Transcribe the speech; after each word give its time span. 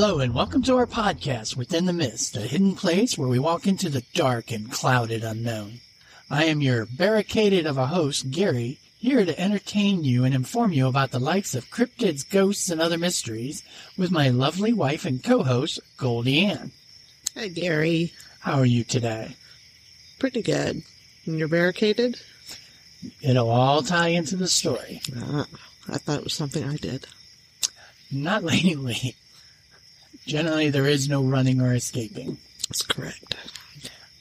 Hello, 0.00 0.20
and 0.20 0.32
welcome 0.32 0.62
to 0.62 0.76
our 0.76 0.86
podcast, 0.86 1.56
Within 1.56 1.86
the 1.86 1.92
Mist, 1.92 2.36
a 2.36 2.42
hidden 2.42 2.76
place 2.76 3.18
where 3.18 3.26
we 3.26 3.40
walk 3.40 3.66
into 3.66 3.88
the 3.88 4.04
dark 4.14 4.52
and 4.52 4.70
clouded 4.70 5.24
unknown. 5.24 5.80
I 6.30 6.44
am 6.44 6.60
your 6.60 6.86
barricaded 6.86 7.66
of 7.66 7.76
a 7.76 7.88
host, 7.88 8.30
Gary, 8.30 8.78
here 9.00 9.24
to 9.24 9.40
entertain 9.40 10.04
you 10.04 10.22
and 10.22 10.36
inform 10.36 10.72
you 10.72 10.86
about 10.86 11.10
the 11.10 11.18
likes 11.18 11.56
of 11.56 11.72
cryptids, 11.72 12.22
ghosts, 12.30 12.70
and 12.70 12.80
other 12.80 12.96
mysteries 12.96 13.64
with 13.96 14.12
my 14.12 14.28
lovely 14.28 14.72
wife 14.72 15.04
and 15.04 15.24
co-host, 15.24 15.80
GoldieAnn. 15.96 16.70
Hi, 17.34 17.48
Gary. 17.48 18.12
How 18.38 18.60
are 18.60 18.64
you 18.64 18.84
today? 18.84 19.34
Pretty 20.20 20.42
good. 20.42 20.80
And 21.26 21.38
you're 21.40 21.48
barricaded? 21.48 22.20
It'll 23.20 23.50
all 23.50 23.82
tie 23.82 24.10
into 24.10 24.36
the 24.36 24.46
story. 24.46 25.02
Uh, 25.20 25.46
I 25.88 25.98
thought 25.98 26.18
it 26.18 26.24
was 26.24 26.34
something 26.34 26.62
I 26.62 26.76
did. 26.76 27.08
Not 28.12 28.44
lately. 28.44 29.16
Generally, 30.28 30.68
there 30.70 30.86
is 30.86 31.08
no 31.08 31.22
running 31.22 31.58
or 31.62 31.74
escaping. 31.74 32.36
That's 32.68 32.82
correct. 32.82 33.34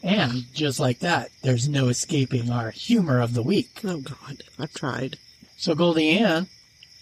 And 0.02 0.46
just 0.54 0.80
like 0.80 1.00
that, 1.00 1.32
there's 1.42 1.68
no 1.68 1.90
escaping 1.90 2.50
our 2.50 2.72
humor 2.72 3.20
of 3.20 3.34
the 3.34 3.44
week. 3.44 3.82
Oh, 3.84 4.00
God. 4.00 4.42
I've 4.58 4.74
tried. 4.74 5.18
So, 5.58 5.76
GoldieAnn, 5.76 6.48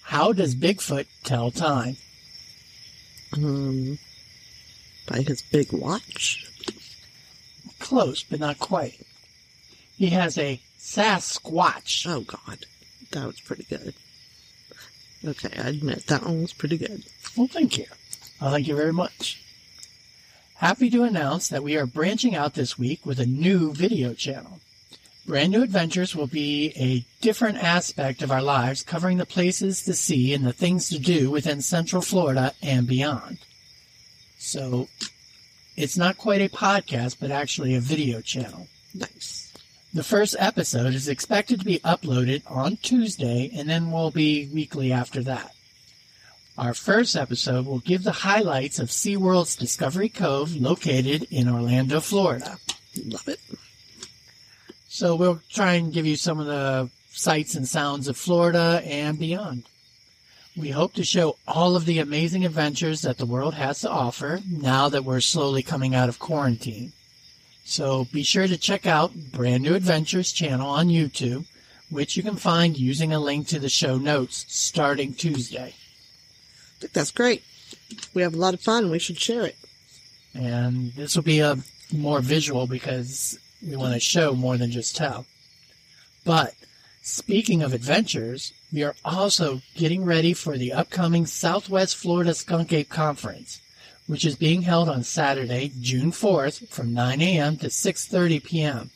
how 0.02 0.33
does 0.33 0.55
Bigfoot 0.55 1.05
tell 1.23 1.52
time? 1.52 1.97
Um, 3.38 3.99
by 5.07 5.22
his 5.22 5.44
big 5.44 5.72
watch. 5.72 6.49
Close, 7.77 8.23
but 8.23 8.39
not 8.39 8.57
quite. 8.57 9.05
He 9.97 10.09
has 10.09 10.35
a 10.39 10.59
Sasquatch. 10.79 12.07
Oh, 12.09 12.22
God. 12.22 12.66
That 13.11 13.27
was 13.27 13.39
pretty 13.39 13.66
good. 13.69 13.94
Okay, 15.23 15.61
I 15.61 15.69
admit 15.69 16.07
that 16.07 16.23
one 16.23 16.41
was 16.41 16.53
pretty 16.53 16.79
good. 16.79 17.03
Well, 17.38 17.47
thank 17.47 17.77
you. 17.77 17.85
Well, 18.41 18.52
thank 18.52 18.67
you 18.67 18.75
very 18.75 18.94
much. 18.94 19.41
Happy 20.55 20.89
to 20.89 21.03
announce 21.03 21.47
that 21.50 21.64
we 21.64 21.78
are 21.78 21.86
branching 21.86 22.36
out 22.36 22.53
this 22.53 22.78
week 22.78 23.05
with 23.05 23.19
a 23.19 23.25
new 23.25 23.73
video 23.73 24.14
channel. 24.14 24.59
Brand 25.25 25.52
New 25.52 25.64
Adventures 25.64 26.16
will 26.16 26.28
be 26.28 26.72
a 26.75 27.03
different 27.22 27.58
aspect 27.58 28.22
of 28.22 28.31
our 28.31 28.44
lives, 28.44 28.83
covering 28.83 29.17
the 29.17 29.25
places 29.25 29.83
to 29.83 29.94
see 29.94 30.33
and 30.33 30.45
the 30.45 30.53
things 30.53 30.88
to 30.89 31.00
do 31.00 31.31
within 31.31 31.61
Central 31.61 32.02
Florida 32.02 32.53
and 32.61 32.86
beyond. 32.88 33.39
So, 34.38 34.88
it's 35.75 35.97
not 35.97 36.17
quite 36.17 36.41
a 36.41 36.50
podcast, 36.50 37.17
but 37.19 37.31
actually 37.31 37.73
a 37.73 37.80
video 37.80 38.22
channel. 38.22 38.67
Nice. 38.94 39.52
The 39.94 40.03
first 40.03 40.36
episode 40.38 40.94
is 40.94 41.08
expected 41.08 41.59
to 41.59 41.66
be 41.66 41.80
uploaded 41.80 42.44
on 42.45 42.78
Tuesday 42.78 43.50
and 43.56 43.67
then 43.67 43.91
will 43.91 44.11
be 44.11 44.47
weekly 44.53 44.91
after 44.91 45.23
that. 45.23 45.54
Our 46.57 46.73
first 46.73 47.17
episode 47.17 47.65
will 47.65 47.79
give 47.79 48.03
the 48.03 48.13
highlights 48.13 48.79
of 48.79 48.87
SeaWorld's 48.87 49.57
Discovery 49.57 50.07
Cove 50.07 50.55
located 50.55 51.27
in 51.29 51.49
Orlando, 51.49 51.99
Florida. 51.99 52.57
Love 53.03 53.27
it. 53.27 53.41
So 54.87 55.15
we'll 55.15 55.41
try 55.49 55.73
and 55.73 55.91
give 55.91 56.05
you 56.05 56.15
some 56.15 56.39
of 56.39 56.45
the 56.45 56.89
sights 57.11 57.55
and 57.55 57.67
sounds 57.67 58.07
of 58.07 58.15
Florida 58.15 58.81
and 58.85 59.19
beyond. 59.19 59.63
We 60.55 60.69
hope 60.69 60.93
to 60.93 61.03
show 61.03 61.35
all 61.45 61.75
of 61.75 61.85
the 61.85 61.99
amazing 61.99 62.45
adventures 62.45 63.01
that 63.01 63.17
the 63.17 63.25
world 63.25 63.55
has 63.55 63.81
to 63.81 63.89
offer 63.89 64.39
now 64.49 64.88
that 64.88 65.03
we're 65.03 65.19
slowly 65.19 65.61
coming 65.61 65.94
out 65.94 66.07
of 66.07 66.19
quarantine. 66.19 66.94
So 67.65 68.05
be 68.05 68.23
sure 68.23 68.47
to 68.47 68.57
check 68.57 68.85
out 68.85 69.13
Brand 69.13 69.63
New 69.63 69.75
Adventures 69.75 70.31
channel 70.31 70.69
on 70.69 70.88
YouTube, 70.88 71.47
which 71.89 72.15
you 72.15 72.23
can 72.23 72.38
find 72.38 72.77
using 72.77 73.11
a 73.11 73.19
link 73.19 73.47
to 73.47 73.59
the 73.59 73.67
show 73.67 73.97
notes 73.97 74.45
starting 74.47 75.13
Tuesday. 75.13 75.73
I 76.78 76.81
think 76.81 76.94
that's 76.94 77.12
great. 77.12 77.44
We 78.13 78.22
have 78.22 78.34
a 78.34 78.38
lot 78.38 78.53
of 78.53 78.62
fun. 78.62 78.90
We 78.90 79.00
should 79.00 79.19
share 79.19 79.46
it. 79.46 79.58
And 80.34 80.91
this 80.94 81.16
will 81.16 81.24
be 81.24 81.40
a 81.40 81.58
more 81.94 82.19
visual 82.19 82.68
because 82.68 83.40
we 83.66 83.75
want 83.75 83.94
to 83.94 84.00
show 84.00 84.34
more 84.34 84.58
than 84.58 84.72
just 84.72 84.96
tell. 84.96 85.25
But 86.25 86.56
speaking 87.02 87.62
of 87.62 87.74
adventures, 87.74 88.52
we 88.74 88.84
are 88.84 88.96
also 89.06 89.62
getting 89.75 90.03
ready 90.03 90.34
for 90.34 90.58
the 90.58 90.74
upcoming 90.74 91.25
Southwest 91.25 91.96
Florida 91.96 92.34
Skunk 92.34 92.74
Ape 92.74 92.90
Conference, 92.90 93.62
which 94.07 94.25
is 94.25 94.36
being 94.36 94.63
held 94.63 94.90
on 94.90 95.03
Saturday, 95.03 95.72
June 95.80 96.12
4th 96.12 96.68
from 96.68 96.94
9 96.94 97.22
a.m. 97.22 97.57
to 97.57 97.68
6:30 97.68 98.44
p.m. 98.44 98.90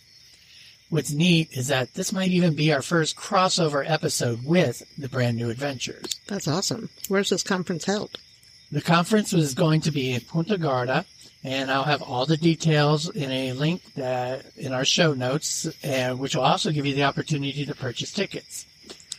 What's 0.89 1.11
neat 1.11 1.55
is 1.55 1.67
that 1.67 1.93
this 1.93 2.11
might 2.11 2.31
even 2.31 2.55
be 2.55 2.73
our 2.73 2.81
first 2.81 3.15
crossover 3.15 3.87
episode 3.87 4.43
with 4.43 4.81
the 4.97 5.07
brand 5.07 5.37
new 5.37 5.51
adventures. 5.51 6.19
That's 6.27 6.47
awesome. 6.47 6.89
Where's 7.07 7.29
this 7.29 7.43
conference 7.43 7.85
held? 7.85 8.17
The 8.71 8.81
conference 8.81 9.31
was 9.31 9.53
going 9.53 9.81
to 9.81 9.91
be 9.91 10.13
in 10.13 10.21
Punta 10.21 10.57
Gorda, 10.57 11.05
and 11.43 11.69
I'll 11.69 11.83
have 11.83 12.01
all 12.01 12.25
the 12.25 12.37
details 12.37 13.07
in 13.07 13.31
a 13.31 13.53
link 13.53 13.83
that 13.93 14.45
in 14.57 14.73
our 14.73 14.85
show 14.85 15.13
notes, 15.13 15.67
uh, 15.83 16.15
which 16.15 16.35
will 16.35 16.43
also 16.43 16.71
give 16.71 16.87
you 16.87 16.95
the 16.95 17.03
opportunity 17.03 17.65
to 17.65 17.75
purchase 17.75 18.11
tickets. 18.11 18.65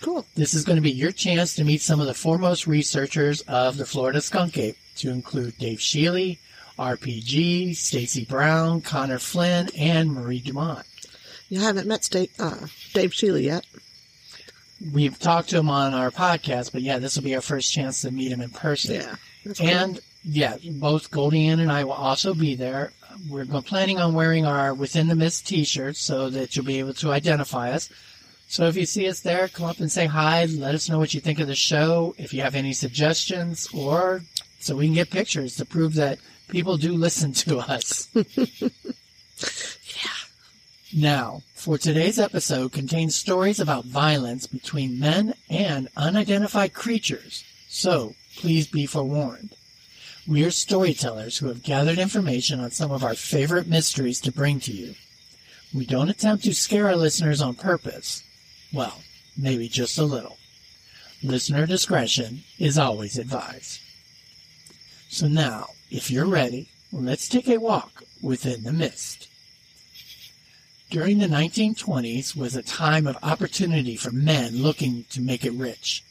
Cool. 0.00 0.24
This 0.34 0.54
is 0.54 0.64
going 0.64 0.76
to 0.76 0.82
be 0.82 0.90
your 0.90 1.12
chance 1.12 1.54
to 1.54 1.64
meet 1.64 1.82
some 1.82 2.00
of 2.00 2.06
the 2.06 2.14
foremost 2.14 2.66
researchers 2.66 3.42
of 3.42 3.76
the 3.76 3.86
Florida 3.86 4.20
skunk 4.20 4.58
ape, 4.58 4.76
to 4.96 5.10
include 5.10 5.56
Dave 5.58 5.78
Shealy, 5.78 6.38
RPG, 6.78 7.76
Stacy 7.76 8.24
Brown, 8.24 8.80
Connor 8.80 9.18
Flynn, 9.18 9.68
and 9.76 10.12
Marie 10.12 10.40
Dumont. 10.40 10.86
You 11.50 11.60
haven't 11.60 11.86
met 11.88 12.04
Sta- 12.04 12.30
uh, 12.38 12.66
Dave 12.94 13.10
Shealy 13.10 13.42
yet? 13.42 13.66
We've 14.92 15.18
talked 15.18 15.50
to 15.50 15.58
him 15.58 15.68
on 15.68 15.92
our 15.92 16.10
podcast, 16.10 16.72
but 16.72 16.80
yeah, 16.80 16.98
this 16.98 17.16
will 17.16 17.24
be 17.24 17.34
our 17.34 17.42
first 17.42 17.72
chance 17.72 18.00
to 18.02 18.10
meet 18.10 18.32
him 18.32 18.40
in 18.40 18.50
person. 18.50 18.94
Yeah. 18.94 19.16
That's 19.44 19.58
cool. 19.58 19.68
And 19.68 20.00
yeah, 20.24 20.56
both 20.72 21.10
GoldieAnn 21.10 21.60
and 21.60 21.70
I 21.70 21.84
will 21.84 21.92
also 21.92 22.32
be 22.32 22.54
there. 22.54 22.92
We're 23.28 23.44
planning 23.44 23.98
on 23.98 24.14
wearing 24.14 24.46
our 24.46 24.72
Within 24.72 25.08
the 25.08 25.16
Mist 25.16 25.46
t-shirts 25.46 26.00
so 26.00 26.30
that 26.30 26.56
you'll 26.56 26.64
be 26.64 26.78
able 26.78 26.94
to 26.94 27.10
identify 27.10 27.72
us. 27.72 27.90
So 28.48 28.66
if 28.66 28.76
you 28.76 28.86
see 28.86 29.08
us 29.08 29.20
there, 29.20 29.48
come 29.48 29.66
up 29.66 29.80
and 29.80 29.90
say 29.92 30.06
hi. 30.06 30.44
Let 30.46 30.74
us 30.74 30.88
know 30.88 30.98
what 30.98 31.14
you 31.14 31.20
think 31.20 31.40
of 31.40 31.46
the 31.46 31.54
show. 31.54 32.14
If 32.16 32.32
you 32.32 32.42
have 32.42 32.54
any 32.54 32.72
suggestions 32.72 33.68
or 33.74 34.22
so 34.60 34.76
we 34.76 34.86
can 34.86 34.94
get 34.94 35.10
pictures 35.10 35.56
to 35.56 35.64
prove 35.64 35.94
that 35.94 36.18
people 36.48 36.76
do 36.76 36.92
listen 36.92 37.32
to 37.32 37.58
us. 37.58 38.08
Now, 40.92 41.42
for 41.54 41.78
today's 41.78 42.18
episode 42.18 42.72
contains 42.72 43.14
stories 43.14 43.60
about 43.60 43.84
violence 43.84 44.48
between 44.48 44.98
men 44.98 45.34
and 45.48 45.88
unidentified 45.96 46.74
creatures, 46.74 47.44
so 47.68 48.16
please 48.36 48.66
be 48.66 48.86
forewarned. 48.86 49.50
We 50.26 50.44
are 50.44 50.50
storytellers 50.50 51.38
who 51.38 51.46
have 51.46 51.62
gathered 51.62 52.00
information 52.00 52.58
on 52.58 52.72
some 52.72 52.90
of 52.90 53.04
our 53.04 53.14
favorite 53.14 53.68
mysteries 53.68 54.20
to 54.22 54.32
bring 54.32 54.58
to 54.60 54.72
you. 54.72 54.96
We 55.72 55.86
don't 55.86 56.10
attempt 56.10 56.42
to 56.44 56.54
scare 56.54 56.88
our 56.88 56.96
listeners 56.96 57.40
on 57.40 57.54
purpose. 57.54 58.24
Well, 58.72 59.00
maybe 59.36 59.68
just 59.68 59.96
a 59.96 60.04
little. 60.04 60.38
Listener 61.22 61.66
discretion 61.66 62.42
is 62.58 62.78
always 62.78 63.16
advised. 63.16 63.78
So 65.08 65.28
now, 65.28 65.68
if 65.88 66.10
you're 66.10 66.26
ready, 66.26 66.68
let's 66.90 67.28
take 67.28 67.48
a 67.48 67.58
walk 67.58 68.02
within 68.20 68.64
the 68.64 68.72
mist. 68.72 69.28
During 70.90 71.18
the 71.18 71.28
1920s 71.28 72.34
was 72.34 72.56
a 72.56 72.62
time 72.64 73.06
of 73.06 73.16
opportunity 73.22 73.96
for 73.96 74.10
men 74.10 74.56
looking 74.56 75.04
to 75.10 75.20
make 75.20 75.44
it 75.44 75.52
rich. 75.52 76.02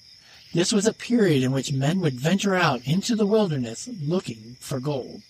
This 0.53 0.71
was 0.71 0.87
a 0.87 0.93
period 0.93 1.43
in 1.43 1.51
which 1.51 1.73
men 1.73 1.99
would 1.99 2.13
venture 2.13 2.55
out 2.55 2.87
into 2.87 3.17
the 3.17 3.25
wilderness 3.25 3.89
looking 4.01 4.55
for 4.61 4.79
gold. 4.79 5.21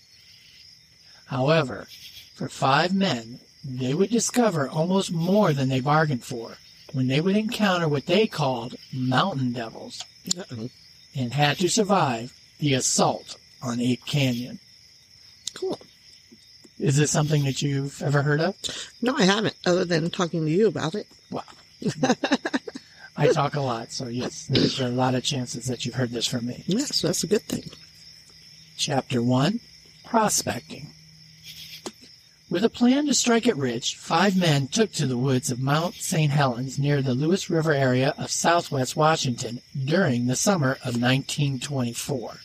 However, 1.25 1.87
for 2.35 2.47
five 2.47 2.93
men, 2.93 3.39
they 3.65 3.95
would 3.95 4.11
discover 4.11 4.69
almost 4.69 5.11
more 5.11 5.51
than 5.51 5.67
they 5.67 5.79
bargained 5.79 6.23
for 6.23 6.57
when 6.93 7.07
they 7.07 7.19
would 7.19 7.35
encounter 7.35 7.87
what 7.87 8.05
they 8.05 8.27
called 8.27 8.75
mountain 8.93 9.51
devils 9.51 10.03
Uh-oh. 10.37 10.69
and 11.15 11.33
had 11.33 11.57
to 11.57 11.69
survive 11.69 12.33
the 12.59 12.75
assault 12.75 13.35
on 13.63 13.81
Ape 13.81 14.05
Canyon. 14.05 14.59
Cool. 15.55 15.79
Is 16.79 16.95
this 16.95 17.11
something 17.11 17.43
that 17.43 17.61
you've 17.61 18.01
ever 18.01 18.21
heard 18.21 18.39
of? 18.39 18.55
No, 19.01 19.15
I 19.15 19.23
haven't, 19.23 19.55
other 19.65 19.83
than 19.83 20.09
talking 20.09 20.45
to 20.45 20.51
you 20.51 20.67
about 20.67 20.95
it. 20.95 21.07
Wow. 21.29 21.43
I 23.17 23.27
talk 23.27 23.55
a 23.55 23.61
lot, 23.61 23.91
so 23.91 24.07
yes, 24.07 24.47
there's 24.47 24.79
a 24.79 24.87
lot 24.87 25.13
of 25.13 25.23
chances 25.23 25.65
that 25.65 25.85
you've 25.85 25.95
heard 25.95 26.11
this 26.11 26.25
from 26.25 26.45
me. 26.45 26.63
Yes, 26.67 27.01
that's 27.01 27.23
a 27.23 27.27
good 27.27 27.41
thing. 27.41 27.69
Chapter 28.77 29.21
1 29.21 29.59
Prospecting. 30.05 30.93
With 32.49 32.63
a 32.63 32.69
plan 32.69 33.05
to 33.05 33.13
strike 33.13 33.45
it 33.45 33.57
rich, 33.57 33.95
five 33.95 34.35
men 34.35 34.67
took 34.67 34.91
to 34.93 35.05
the 35.05 35.17
woods 35.17 35.51
of 35.51 35.59
Mount 35.59 35.95
St. 35.95 36.31
Helens 36.31 36.79
near 36.79 37.01
the 37.01 37.13
Lewis 37.13 37.49
River 37.49 37.73
area 37.73 38.15
of 38.17 38.31
southwest 38.31 38.95
Washington 38.95 39.61
during 39.85 40.25
the 40.25 40.35
summer 40.35 40.71
of 40.83 40.99
1924. 40.99 42.39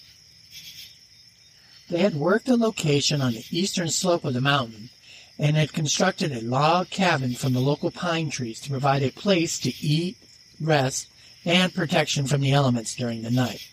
They 1.88 1.98
had 1.98 2.14
worked 2.14 2.48
a 2.48 2.56
location 2.56 3.20
on 3.20 3.34
the 3.34 3.44
eastern 3.50 3.90
slope 3.90 4.24
of 4.24 4.34
the 4.34 4.40
mountain 4.40 4.90
and 5.38 5.56
had 5.56 5.72
constructed 5.72 6.32
a 6.32 6.40
log 6.40 6.90
cabin 6.90 7.34
from 7.34 7.52
the 7.52 7.60
local 7.60 7.90
pine 7.90 8.30
trees 8.30 8.60
to 8.60 8.70
provide 8.70 9.02
a 9.02 9.10
place 9.10 9.58
to 9.60 9.72
eat, 9.84 10.16
rest, 10.60 11.08
and 11.44 11.74
protection 11.74 12.26
from 12.26 12.40
the 12.40 12.52
elements 12.52 12.94
during 12.94 13.22
the 13.22 13.30
night. 13.30 13.68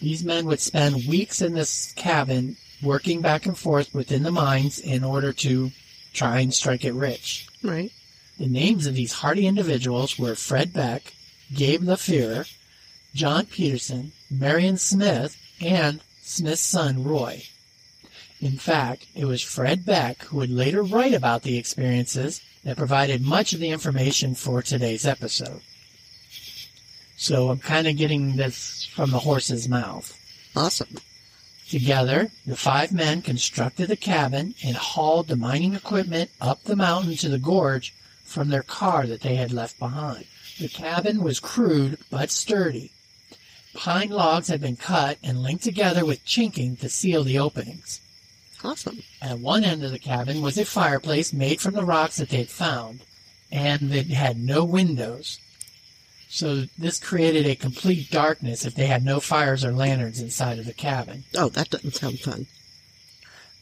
These 0.00 0.24
men 0.24 0.46
would 0.46 0.60
spend 0.60 1.06
weeks 1.06 1.42
in 1.42 1.54
this 1.54 1.92
cabin 1.92 2.56
working 2.82 3.20
back 3.20 3.46
and 3.46 3.56
forth 3.56 3.94
within 3.94 4.22
the 4.22 4.32
mines 4.32 4.78
in 4.78 5.04
order 5.04 5.32
to 5.32 5.70
try 6.12 6.40
and 6.40 6.52
strike 6.52 6.84
it 6.84 6.94
rich. 6.94 7.46
Right. 7.62 7.92
The 8.38 8.48
names 8.48 8.86
of 8.86 8.94
these 8.94 9.12
hardy 9.12 9.46
individuals 9.46 10.18
were 10.18 10.34
Fred 10.34 10.72
Beck, 10.72 11.14
Gabe 11.54 11.82
LaFear, 11.82 12.46
John 13.14 13.46
Peterson, 13.46 14.12
Marion 14.30 14.78
Smith, 14.78 15.36
and 15.60 16.00
Smith's 16.22 16.62
son 16.62 17.02
Roy. 17.02 17.42
In 18.40 18.58
fact, 18.58 19.06
it 19.14 19.24
was 19.24 19.42
Fred 19.42 19.84
Beck 19.84 20.22
who 20.24 20.38
would 20.38 20.50
later 20.50 20.82
write 20.82 21.14
about 21.14 21.42
the 21.42 21.58
experiences 21.58 22.40
that 22.64 22.76
provided 22.76 23.22
much 23.22 23.52
of 23.52 23.60
the 23.60 23.70
information 23.70 24.34
for 24.34 24.62
today's 24.62 25.06
episode. 25.06 25.60
So 27.16 27.50
I'm 27.50 27.58
kind 27.58 27.86
of 27.86 27.96
getting 27.96 28.36
this 28.36 28.84
from 28.84 29.10
the 29.10 29.20
horse's 29.20 29.68
mouth. 29.68 30.18
Awesome. 30.56 30.96
Together, 31.68 32.30
the 32.46 32.56
five 32.56 32.92
men 32.92 33.22
constructed 33.22 33.90
a 33.90 33.96
cabin 33.96 34.54
and 34.64 34.76
hauled 34.76 35.28
the 35.28 35.36
mining 35.36 35.74
equipment 35.74 36.30
up 36.40 36.62
the 36.64 36.76
mountain 36.76 37.16
to 37.16 37.28
the 37.28 37.38
gorge 37.38 37.94
from 38.24 38.48
their 38.48 38.62
car 38.62 39.06
that 39.06 39.20
they 39.22 39.36
had 39.36 39.52
left 39.52 39.78
behind. 39.78 40.26
The 40.58 40.68
cabin 40.68 41.22
was 41.22 41.40
crude 41.40 41.98
but 42.10 42.30
sturdy. 42.30 42.92
Pine 43.74 44.10
logs 44.10 44.48
had 44.48 44.60
been 44.60 44.76
cut 44.76 45.18
and 45.22 45.42
linked 45.42 45.64
together 45.64 46.04
with 46.04 46.24
chinking 46.24 46.76
to 46.76 46.88
seal 46.88 47.24
the 47.24 47.38
openings. 47.38 48.00
Awesome. 48.62 49.02
At 49.20 49.38
one 49.38 49.64
end 49.64 49.82
of 49.82 49.90
the 49.90 49.98
cabin 49.98 50.42
was 50.42 50.56
a 50.58 50.64
fireplace 50.64 51.32
made 51.32 51.60
from 51.60 51.74
the 51.74 51.84
rocks 51.84 52.18
that 52.18 52.28
they'd 52.28 52.48
found, 52.48 53.00
and 53.50 53.92
it 53.92 54.08
had 54.08 54.38
no 54.38 54.64
windows. 54.64 55.38
So 56.28 56.66
this 56.78 56.98
created 56.98 57.46
a 57.46 57.56
complete 57.56 58.10
darkness 58.10 58.64
if 58.64 58.74
they 58.74 58.86
had 58.86 59.04
no 59.04 59.20
fires 59.20 59.64
or 59.64 59.72
lanterns 59.72 60.20
inside 60.20 60.58
of 60.58 60.66
the 60.66 60.72
cabin. 60.72 61.24
Oh, 61.36 61.48
that 61.50 61.70
doesn't 61.70 61.94
sound 61.94 62.20
fun. 62.20 62.46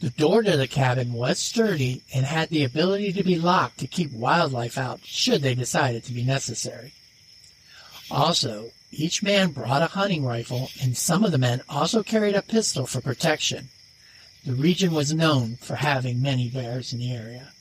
The 0.00 0.10
door 0.10 0.42
to 0.42 0.56
the 0.56 0.68
cabin 0.68 1.12
was 1.12 1.38
sturdy 1.38 2.02
and 2.14 2.24
had 2.24 2.48
the 2.48 2.64
ability 2.64 3.12
to 3.14 3.22
be 3.22 3.38
locked 3.38 3.78
to 3.78 3.86
keep 3.86 4.12
wildlife 4.12 4.78
out 4.78 5.00
should 5.04 5.42
they 5.42 5.54
decide 5.54 5.94
it 5.94 6.04
to 6.04 6.12
be 6.12 6.24
necessary. 6.24 6.92
Also, 8.10 8.70
each 8.90 9.22
man 9.22 9.52
brought 9.52 9.82
a 9.82 9.87
hunting 9.87 10.25
rifle 10.25 10.70
and 10.82 10.96
some 10.96 11.25
of 11.25 11.32
the 11.32 11.38
men 11.38 11.62
also 11.69 12.02
carried 12.02 12.34
a 12.34 12.42
pistol 12.42 12.87
for 12.87 13.00
protection. 13.00 13.69
The 14.44 14.54
region 14.54 14.92
was 14.92 15.12
known 15.12 15.56
for 15.56 15.76
having 15.76 16.22
many 16.22 16.48
bears 16.48 16.92
in 16.92 16.98
the 16.98 17.12
area. 17.12 17.52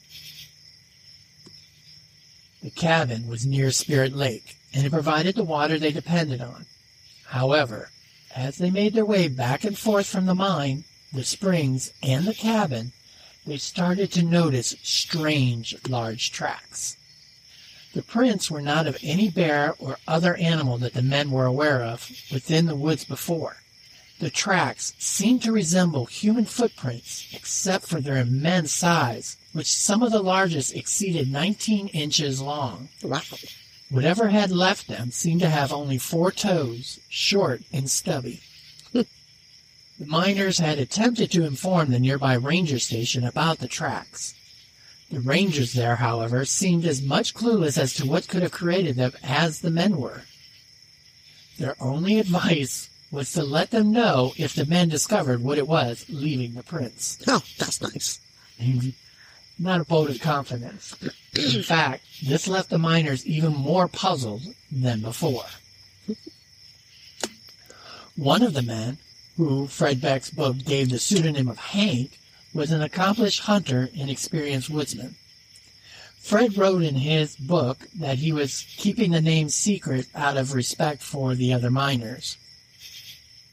The 2.64 2.72
cabin 2.72 3.28
was 3.28 3.46
near 3.46 3.72
Spirit 3.72 4.16
Lake 4.16 4.58
and 4.74 4.86
it 4.86 4.92
provided 4.92 5.36
the 5.36 5.44
water 5.44 5.78
they 5.78 5.92
depended 5.92 6.42
on. 6.42 6.66
However, 7.28 7.92
as 8.36 8.58
they 8.58 8.70
made 8.70 8.94
their 8.94 9.06
way 9.06 9.28
back 9.28 9.64
and 9.64 9.78
forth 9.78 10.08
from 10.08 10.26
the 10.26 10.36
mine, 10.36 10.84
the 11.14 11.24
springs, 11.24 11.92
and 12.04 12.26
the 12.26 12.34
cabin, 12.34 12.92
they 13.46 13.58
started 13.58 14.12
to 14.12 14.24
notice 14.24 14.76
strange 14.84 15.76
large 15.88 16.32
tracks. 16.32 16.98
The 17.94 18.04
prints 18.04 18.52
were 18.52 18.62
not 18.62 18.86
of 18.86 18.98
any 19.02 19.30
bear 19.30 19.74
or 19.80 19.98
other 20.08 20.36
animal 20.36 20.78
that 20.78 20.94
the 20.94 21.02
men 21.02 21.32
were 21.32 21.46
aware 21.46 21.84
of 21.84 22.10
within 22.32 22.68
the 22.68 22.76
woods 22.76 23.04
before. 23.04 23.58
The 24.20 24.30
tracks 24.30 24.94
seemed 25.00 25.42
to 25.44 25.52
resemble 25.52 26.06
human 26.06 26.46
footprints, 26.46 27.26
except 27.32 27.88
for 27.88 28.02
their 28.02 28.18
immense 28.18 28.74
size, 28.74 29.38
which 29.54 29.72
some 29.72 30.04
of 30.04 30.12
the 30.12 30.22
largest 30.22 30.76
exceeded 30.76 31.32
19 31.32 31.88
inches 31.88 32.42
long. 32.42 32.90
Wow. 33.02 33.22
Whatever 33.90 34.28
had 34.28 34.52
left 34.52 34.88
them 34.88 35.12
seemed 35.12 35.42
to 35.42 35.50
have 35.50 35.74
only 35.74 35.98
four 35.98 36.32
toes, 36.32 37.00
short 37.10 37.64
and 37.74 37.90
stubby. 37.90 38.42
the 38.92 39.08
miners 40.06 40.60
had 40.60 40.78
attempted 40.78 41.32
to 41.32 41.46
inform 41.46 41.90
the 41.90 42.00
nearby 42.00 42.34
ranger 42.34 42.78
station 42.78 43.24
about 43.24 43.60
the 43.60 43.68
tracks. 43.68 44.36
The 45.12 45.20
rangers 45.20 45.74
there, 45.74 45.96
however, 45.96 46.46
seemed 46.46 46.86
as 46.86 47.02
much 47.02 47.34
clueless 47.34 47.78
as 47.78 47.94
to 47.96 48.06
what 48.06 48.28
could 48.28 48.44
have 48.44 48.52
created 48.52 48.96
them 48.96 49.14
as 49.24 49.62
the 49.62 49.72
men 49.72 49.98
were. 49.98 50.24
Their 51.58 51.76
only 51.80 52.20
advice 52.20 52.90
was 53.12 53.34
to 53.34 53.44
let 53.44 53.72
them 53.72 53.92
know 53.92 54.34
if 54.38 54.54
the 54.54 54.66
men 54.66 54.88
discovered 54.88 55.42
what 55.42 55.58
it 55.58 55.68
was 55.68 56.06
leaving 56.10 56.54
the 56.54 56.64
prints. 56.64 57.18
Oh, 57.28 57.42
that's 57.58 57.82
nice. 57.82 58.20
Not 59.60 59.82
a 59.82 59.84
vote 59.84 60.12
of 60.12 60.22
confidence. 60.22 60.96
In 61.36 61.64
fact, 61.64 62.04
this 62.24 62.48
left 62.48 62.70
the 62.70 62.78
miners 62.78 63.26
even 63.26 63.54
more 63.54 63.88
puzzled 63.88 64.44
than 64.72 65.02
before. 65.02 65.46
One 68.16 68.44
of 68.44 68.54
the 68.54 68.62
men, 68.62 69.00
who 69.38 69.68
Fred 69.68 70.02
Beck's 70.02 70.30
book 70.30 70.58
gave 70.66 70.90
the 70.90 71.00
pseudonym 71.00 71.48
of 71.48 71.58
Hank, 71.58 72.19
was 72.54 72.72
an 72.72 72.82
accomplished 72.82 73.42
hunter 73.42 73.90
and 73.98 74.10
experienced 74.10 74.70
woodsman. 74.70 75.16
Fred 76.20 76.58
wrote 76.58 76.84
in 76.84 76.96
his 76.96 77.36
book 77.36 77.88
that 77.96 78.18
he 78.18 78.32
was 78.32 78.66
keeping 78.78 79.12
the 79.12 79.22
name 79.22 79.50
secret 79.50 80.08
out 80.14 80.38
of 80.38 80.54
respect 80.54 81.02
for 81.02 81.34
the 81.34 81.54
other 81.54 81.72
miners. 81.72 82.38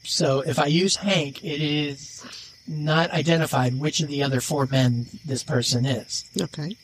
So 0.03 0.41
if 0.41 0.59
I 0.59 0.67
use 0.67 0.97
Hank, 0.97 1.43
it 1.43 1.61
is 1.61 2.23
not 2.67 3.11
identified 3.11 3.79
which 3.79 4.01
of 4.01 4.09
the 4.09 4.23
other 4.23 4.41
four 4.41 4.65
men 4.65 5.07
this 5.25 5.43
person 5.43 5.85
is. 5.85 6.25
Okay. 6.39 6.75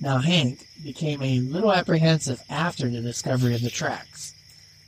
Now, 0.00 0.18
Hank 0.18 0.66
became 0.82 1.22
a 1.22 1.40
little 1.40 1.72
apprehensive 1.72 2.42
after 2.48 2.88
the 2.88 3.00
discovery 3.00 3.54
of 3.54 3.62
the 3.62 3.70
tracks. 3.70 4.32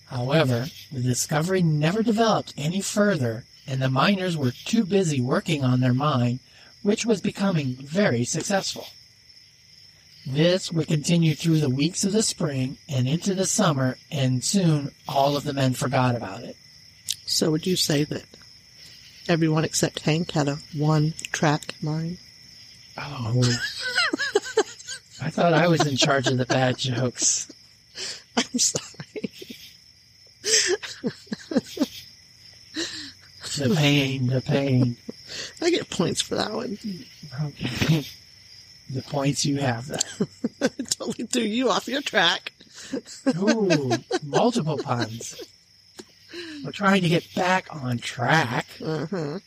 However, 0.06 0.68
the 0.90 1.02
discovery 1.02 1.62
never 1.62 2.02
developed 2.02 2.54
any 2.56 2.80
further, 2.80 3.44
and 3.66 3.80
the 3.80 3.90
miners 3.90 4.36
were 4.36 4.50
too 4.50 4.84
busy 4.84 5.20
working 5.20 5.64
on 5.64 5.80
their 5.80 5.94
mine, 5.94 6.40
which 6.82 7.06
was 7.06 7.20
becoming 7.20 7.74
very 7.76 8.24
successful. 8.24 8.86
This 10.26 10.70
would 10.70 10.86
continue 10.86 11.34
through 11.34 11.58
the 11.58 11.68
weeks 11.68 12.04
of 12.04 12.12
the 12.12 12.22
spring 12.22 12.78
and 12.88 13.08
into 13.08 13.34
the 13.34 13.46
summer, 13.46 13.98
and 14.10 14.44
soon 14.44 14.92
all 15.08 15.36
of 15.36 15.44
the 15.44 15.52
men 15.52 15.74
forgot 15.74 16.14
about 16.14 16.42
it. 16.42 16.56
So 17.26 17.50
would 17.50 17.66
you 17.66 17.76
say 17.76 18.04
that 18.04 18.24
everyone 19.28 19.64
except 19.64 20.00
Hank 20.00 20.32
had 20.32 20.48
a 20.48 20.58
one 20.76 21.14
track 21.32 21.74
mind? 21.82 22.18
Oh. 22.96 23.42
I 25.20 25.30
thought 25.30 25.54
I 25.54 25.68
was 25.68 25.86
in 25.86 25.96
charge 25.96 26.26
of 26.26 26.36
the 26.38 26.46
bad 26.46 26.78
jokes. 26.78 27.50
I'm 28.36 28.58
sorry. 28.58 29.30
The 33.56 33.74
pain, 33.74 34.26
the 34.28 34.40
pain. 34.40 34.96
I 35.60 35.70
get 35.70 35.90
points 35.90 36.22
for 36.22 36.36
that 36.36 36.52
one. 36.52 36.78
Okay. 37.42 38.06
The 38.90 39.02
points 39.02 39.44
you 39.46 39.56
have 39.58 39.86
that. 39.88 40.04
totally 40.90 41.26
threw 41.26 41.42
you 41.42 41.70
off 41.70 41.88
your 41.88 42.02
track. 42.02 42.52
Ooh, 43.38 43.92
multiple 44.22 44.78
puns. 44.78 45.42
We're 46.64 46.72
trying 46.72 47.02
to 47.02 47.08
get 47.08 47.34
back 47.34 47.68
on 47.70 47.98
track. 47.98 48.66
Uh-huh. 48.84 49.38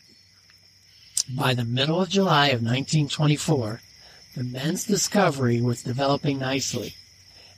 By 1.28 1.54
the 1.54 1.64
middle 1.64 2.00
of 2.00 2.08
July 2.08 2.48
of 2.48 2.62
1924, 2.62 3.80
the 4.36 4.44
men's 4.44 4.84
discovery 4.84 5.60
was 5.60 5.82
developing 5.82 6.38
nicely, 6.38 6.94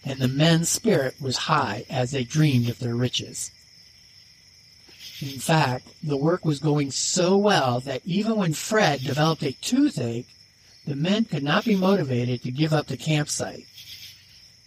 and 0.04 0.18
the 0.18 0.28
men's 0.28 0.68
spirit 0.68 1.14
was 1.20 1.36
high 1.36 1.84
as 1.90 2.12
they 2.12 2.24
dreamed 2.24 2.68
of 2.68 2.78
their 2.78 2.94
riches. 2.94 3.50
In 5.20 5.40
fact, 5.40 5.88
the 6.02 6.16
work 6.16 6.44
was 6.44 6.60
going 6.60 6.90
so 6.90 7.36
well 7.36 7.80
that 7.80 8.02
even 8.04 8.36
when 8.36 8.52
Fred 8.52 9.00
developed 9.00 9.42
a 9.42 9.52
toothache, 9.52 10.26
the 10.86 10.94
men 10.94 11.24
could 11.24 11.42
not 11.42 11.64
be 11.64 11.76
motivated 11.76 12.42
to 12.42 12.50
give 12.50 12.72
up 12.72 12.86
the 12.86 12.96
campsite. 12.96 13.66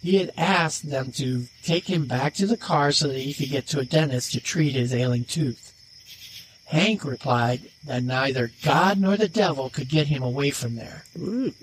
He 0.02 0.16
had 0.16 0.32
asked 0.36 0.90
them 0.90 1.12
to 1.12 1.46
take 1.62 1.88
him 1.88 2.06
back 2.06 2.34
to 2.34 2.46
the 2.46 2.56
car 2.56 2.92
so 2.92 3.08
that 3.08 3.18
he 3.18 3.32
could 3.32 3.50
get 3.50 3.66
to 3.68 3.80
a 3.80 3.84
dentist 3.84 4.32
to 4.32 4.40
treat 4.40 4.74
his 4.74 4.92
ailing 4.92 5.24
tooth. 5.24 5.72
Hank 6.66 7.04
replied 7.04 7.62
that 7.84 8.02
neither 8.02 8.50
God 8.62 8.98
nor 8.98 9.16
the 9.16 9.28
devil 9.28 9.70
could 9.70 9.88
get 9.88 10.08
him 10.08 10.22
away 10.22 10.50
from 10.50 10.74
there. 10.74 11.04
Ooh. 11.18 11.54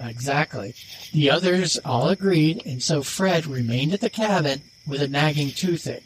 Exactly. 0.00 0.74
The 1.12 1.30
others 1.30 1.78
all 1.84 2.08
agreed, 2.08 2.62
and 2.64 2.82
so 2.82 3.02
Fred 3.02 3.46
remained 3.46 3.92
at 3.92 4.00
the 4.00 4.10
cabin 4.10 4.62
with 4.86 5.02
a 5.02 5.08
nagging 5.08 5.50
toothache 5.50 6.04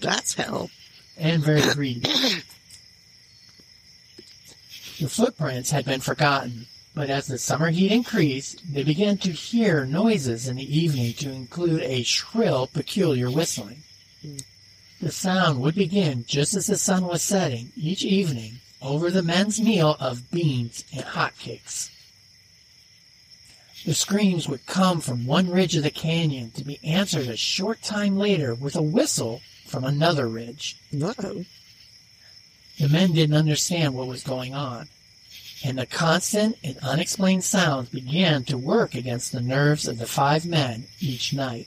That's 0.00 0.34
hell. 0.34 0.70
And 1.16 1.42
very 1.42 1.62
greedy. 1.74 2.08
The 5.00 5.08
footprints 5.08 5.70
had 5.70 5.84
been 5.84 6.00
forgotten, 6.00 6.66
but 6.94 7.10
as 7.10 7.26
the 7.26 7.38
summer 7.38 7.70
heat 7.70 7.90
increased, 7.92 8.62
they 8.72 8.84
began 8.84 9.18
to 9.18 9.32
hear 9.32 9.84
noises 9.84 10.48
in 10.48 10.56
the 10.56 10.78
evening 10.78 11.14
to 11.14 11.30
include 11.30 11.82
a 11.82 12.04
shrill, 12.04 12.68
peculiar 12.68 13.30
whistling. 13.30 13.82
The 15.00 15.10
sound 15.10 15.60
would 15.60 15.74
begin 15.74 16.24
just 16.26 16.54
as 16.54 16.68
the 16.68 16.76
sun 16.76 17.04
was 17.04 17.22
setting 17.22 17.72
each 17.76 18.04
evening 18.04 18.60
over 18.80 19.10
the 19.10 19.22
men's 19.22 19.60
meal 19.60 19.96
of 19.98 20.30
beans 20.30 20.84
and 20.94 21.04
hotcakes. 21.04 21.90
The 23.84 23.94
screams 23.94 24.48
would 24.48 24.64
come 24.64 25.00
from 25.00 25.26
one 25.26 25.50
ridge 25.50 25.76
of 25.76 25.82
the 25.82 25.90
canyon 25.90 26.52
to 26.52 26.64
be 26.64 26.80
answered 26.82 27.28
a 27.28 27.36
short 27.36 27.82
time 27.82 28.16
later 28.16 28.54
with 28.54 28.76
a 28.76 28.82
whistle 28.82 29.42
from 29.74 29.84
another 29.84 30.28
ridge. 30.28 30.76
Uh-oh. 30.94 31.44
The 32.78 32.88
men 32.88 33.12
didn't 33.12 33.36
understand 33.36 33.92
what 33.94 34.06
was 34.06 34.22
going 34.22 34.54
on, 34.54 34.88
and 35.64 35.78
the 35.78 35.86
constant 35.86 36.56
and 36.62 36.76
unexplained 36.78 37.42
sounds 37.42 37.88
began 37.88 38.44
to 38.44 38.56
work 38.56 38.94
against 38.94 39.32
the 39.32 39.40
nerves 39.40 39.88
of 39.88 39.98
the 39.98 40.06
five 40.06 40.46
men 40.46 40.86
each 41.00 41.32
night. 41.32 41.66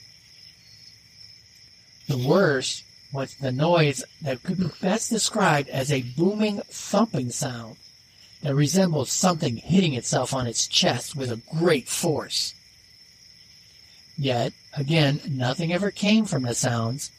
The 2.07 2.17
worst 2.17 2.85
was 3.11 3.35
the 3.35 3.51
noise 3.51 4.05
that 4.21 4.43
could 4.43 4.57
be 4.57 4.69
best 4.81 5.09
described 5.09 5.67
as 5.67 5.91
a 5.91 6.03
booming, 6.03 6.61
thumping 6.69 7.31
sound 7.31 7.75
that 8.41 8.55
resembled 8.55 9.09
something 9.09 9.57
hitting 9.57 9.95
itself 9.95 10.33
on 10.33 10.47
its 10.47 10.65
chest 10.65 11.13
with 11.13 11.29
a 11.29 11.41
great 11.57 11.89
force. 11.89 12.53
Yet, 14.17 14.53
again, 14.73 15.19
nothing 15.27 15.73
ever 15.73 15.91
came 15.91 16.25
from 16.25 16.43
the 16.43 16.55
sounds, 16.55 17.11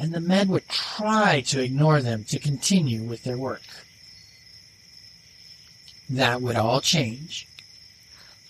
and 0.00 0.14
the 0.14 0.20
men 0.20 0.48
would 0.48 0.66
try 0.66 1.42
to 1.42 1.62
ignore 1.62 2.00
them 2.00 2.24
to 2.24 2.38
continue 2.38 3.02
with 3.02 3.22
their 3.22 3.36
work. 3.36 3.60
That 6.08 6.40
would 6.40 6.56
all 6.56 6.80
change. 6.80 7.46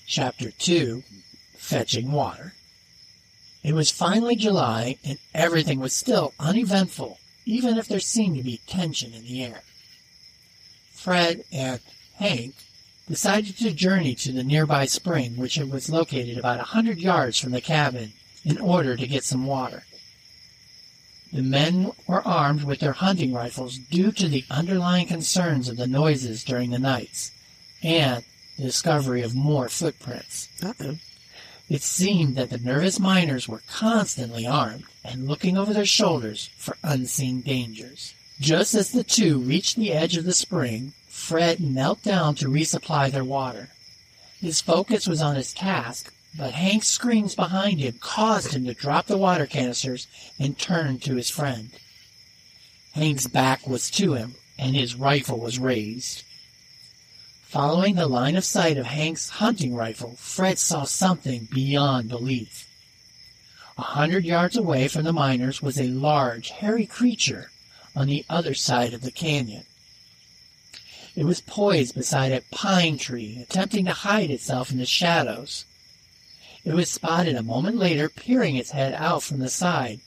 Chapter 0.07 0.53
2 0.53 1.03
Fetching 1.57 2.13
Water. 2.13 2.55
It 3.65 3.75
was 3.75 3.91
finally 3.91 4.37
July, 4.37 4.97
and 5.05 5.19
everything 5.35 5.81
was 5.81 5.93
still 5.93 6.33
uneventful, 6.39 7.19
even 7.45 7.79
if 7.79 7.89
there 7.89 8.01
seemed 8.01 8.37
to 8.37 8.45
be 8.45 8.61
tension 8.69 9.13
in 9.13 9.25
the 9.25 9.45
air. 9.45 9.63
Fred 10.93 11.43
and 11.53 11.81
Hank 12.15 12.55
decided 13.09 13.59
to 13.59 13.73
journey 13.73 14.15
to 14.15 14.31
the 14.31 14.45
nearby 14.45 14.87
spring, 14.87 15.37
which 15.37 15.59
was 15.59 15.91
located 15.91 16.39
about 16.39 16.61
a 16.61 16.75
hundred 16.75 16.99
yards 16.99 17.41
from 17.41 17.51
the 17.51 17.61
cabin, 17.61 18.13
in 18.45 18.57
order 18.59 18.97
to 18.97 19.07
get 19.07 19.25
some 19.25 19.47
water. 19.47 19.83
The 21.33 21.43
men 21.43 21.93
were 22.09 22.27
armed 22.27 22.65
with 22.65 22.81
their 22.81 22.93
hunting 22.93 23.33
rifles 23.33 23.79
due 23.79 24.11
to 24.13 24.29
the 24.29 24.45
underlying 24.51 25.07
concerns 25.07 25.69
of 25.69 25.77
the 25.77 25.87
noises 25.87 26.43
during 26.43 26.71
the 26.71 26.79
nights 26.79 27.31
and 27.83 28.25
the 28.57 28.65
discovery 28.65 29.23
of 29.23 29.35
more 29.35 29.69
footprints. 29.69 30.49
Uh-oh. 30.63 30.99
It 31.69 31.83
seemed 31.83 32.35
that 32.35 32.51
the 32.51 32.59
nervous 32.59 32.99
miners 32.99 33.47
were 33.47 33.63
constantly 33.69 34.45
armed 34.45 34.85
and 35.05 35.29
looking 35.29 35.57
over 35.57 35.73
their 35.73 35.87
shoulders 35.87 36.51
for 36.57 36.77
unseen 36.83 37.43
dangers. 37.43 38.13
Just 38.41 38.75
as 38.75 38.91
the 38.91 39.05
two 39.05 39.39
reached 39.39 39.77
the 39.77 39.93
edge 39.93 40.17
of 40.17 40.25
the 40.25 40.33
spring, 40.33 40.95
Fred 41.07 41.61
knelt 41.61 42.03
down 42.03 42.35
to 42.37 42.49
resupply 42.49 43.09
their 43.09 43.23
water. 43.23 43.69
His 44.41 44.61
focus 44.61 45.07
was 45.07 45.23
on 45.23 45.37
his 45.37 45.53
task, 45.53 46.13
but 46.37 46.55
Hank's 46.55 46.89
screams 46.89 47.35
behind 47.35 47.81
him 47.81 47.99
caused 48.01 48.55
him 48.55 48.65
to 48.67 48.75
drop 48.75 49.07
the 49.07 49.19
water 49.19 49.47
canisters 49.47 50.07
and 50.39 50.59
turn 50.59 50.99
to 51.01 51.17
his 51.17 51.31
friend. 51.31 51.71
Hank's 52.93 53.27
back 53.27 53.67
was 53.67 53.91
to 53.93 54.15
him, 54.15 54.35
and 54.59 54.75
his 54.75 54.95
rifle 54.95 55.39
was 55.39 55.59
raised. 55.59 56.23
Following 57.43 57.97
the 57.97 58.07
line 58.07 58.37
of 58.37 58.45
sight 58.45 58.77
of 58.77 58.87
Hank's 58.87 59.29
hunting 59.31 59.75
rifle, 59.75 60.15
Fred 60.17 60.59
saw 60.59 60.85
something 60.85 61.49
beyond 61.53 62.09
belief. 62.09 62.69
A 63.77 63.83
hundred 63.83 64.25
yards 64.25 64.57
away 64.57 64.89
from 64.89 65.05
the 65.05 65.13
miners 65.13 65.61
was 65.61 65.81
a 65.81 65.89
large, 65.89 66.51
hairy 66.51 66.87
creature 66.87 67.51
on 67.97 68.07
the 68.07 68.25
other 68.29 68.55
side 68.55 68.93
of 68.93 69.01
the 69.01 69.11
canyon. 69.11 69.65
It 71.17 71.25
was 71.25 71.41
poised 71.41 71.95
beside 71.95 72.31
a 72.31 72.43
pine 72.53 72.99
tree, 72.99 73.39
attempting 73.43 73.87
to 73.87 73.93
hide 73.93 74.31
itself 74.31 74.71
in 74.71 74.79
the 74.79 74.87
shadows. 74.87 75.65
It 76.65 76.75
was 76.75 76.91
spotted 76.91 77.37
a 77.37 77.43
moment 77.43 77.77
later 77.77 78.09
peering 78.09 78.57
its 78.57 78.73
head 78.73 78.93
out 78.95 79.23
from 79.23 79.39
the 79.39 79.49
side, 79.49 80.01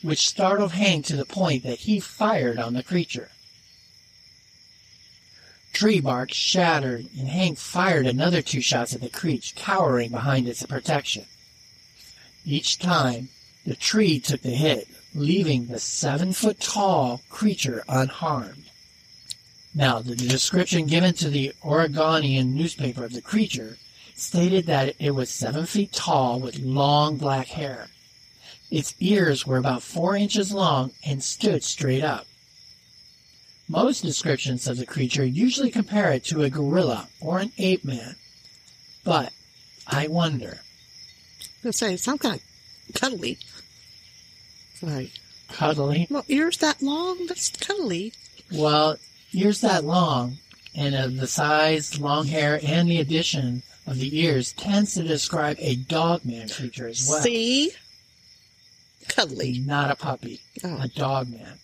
which 0.00 0.26
startled 0.26 0.72
Hank 0.72 1.04
to 1.06 1.16
the 1.16 1.26
point 1.26 1.64
that 1.64 1.80
he 1.80 2.00
fired 2.00 2.58
on 2.58 2.72
the 2.72 2.82
creature. 2.82 3.30
Tree 5.72 6.00
bark 6.00 6.32
shattered, 6.32 7.08
and 7.18 7.28
Hank 7.28 7.58
fired 7.58 8.06
another 8.06 8.40
two 8.40 8.62
shots 8.62 8.94
at 8.94 9.00
the 9.02 9.10
creature, 9.10 9.54
cowering 9.54 10.10
behind 10.10 10.48
its 10.48 10.64
protection. 10.64 11.26
Each 12.44 12.78
time, 12.78 13.28
the 13.66 13.76
tree 13.76 14.18
took 14.18 14.40
the 14.40 14.50
hit, 14.50 14.88
leaving 15.14 15.66
the 15.66 15.78
seven 15.78 16.32
foot 16.32 16.58
tall 16.58 17.20
creature 17.28 17.84
unharmed. 17.86 18.64
Now, 19.74 20.00
the 20.00 20.16
description 20.16 20.86
given 20.86 21.12
to 21.14 21.28
the 21.28 21.52
Oregonian 21.62 22.54
newspaper 22.54 23.04
of 23.04 23.12
the 23.12 23.20
creature 23.20 23.76
stated 24.18 24.66
that 24.66 24.96
it 24.98 25.12
was 25.12 25.30
seven 25.30 25.66
feet 25.66 25.92
tall 25.92 26.40
with 26.40 26.58
long 26.58 27.16
black 27.16 27.46
hair. 27.46 27.88
Its 28.70 28.94
ears 29.00 29.46
were 29.46 29.56
about 29.56 29.82
four 29.82 30.16
inches 30.16 30.52
long 30.52 30.92
and 31.06 31.22
stood 31.22 31.62
straight 31.62 32.04
up. 32.04 32.26
Most 33.68 34.02
descriptions 34.02 34.66
of 34.66 34.78
the 34.78 34.86
creature 34.86 35.24
usually 35.24 35.70
compare 35.70 36.10
it 36.12 36.24
to 36.24 36.42
a 36.42 36.50
gorilla 36.50 37.08
or 37.20 37.38
an 37.38 37.52
ape 37.58 37.84
man. 37.84 38.16
But 39.04 39.32
I 39.86 40.08
wonder. 40.08 40.58
I 41.64 41.70
say, 41.70 41.96
some 41.96 42.18
kind 42.18 42.40
of 42.88 42.94
cuddly. 42.94 43.38
Right. 44.82 45.10
Cuddly? 45.50 46.06
Well, 46.10 46.24
ears 46.28 46.58
that 46.58 46.82
long? 46.82 47.26
That's 47.26 47.50
cuddly. 47.50 48.12
Well, 48.52 48.96
ears 49.32 49.60
that 49.60 49.84
long 49.84 50.38
and 50.78 50.94
of 50.94 51.16
the 51.16 51.26
size, 51.26 52.00
long 52.00 52.26
hair, 52.26 52.60
and 52.64 52.88
the 52.88 53.00
addition 53.00 53.62
of 53.86 53.98
the 53.98 54.20
ears 54.20 54.52
tends 54.52 54.94
to 54.94 55.02
describe 55.02 55.56
a 55.58 55.74
dogman 55.74 56.48
creature 56.48 56.86
as 56.86 57.06
well. 57.08 57.20
See? 57.20 57.72
Cuddly. 59.08 59.58
Not 59.58 59.90
a 59.90 59.96
puppy, 59.96 60.40
Oh. 60.62 60.78
a 60.80 60.88
dogman. 60.88 61.58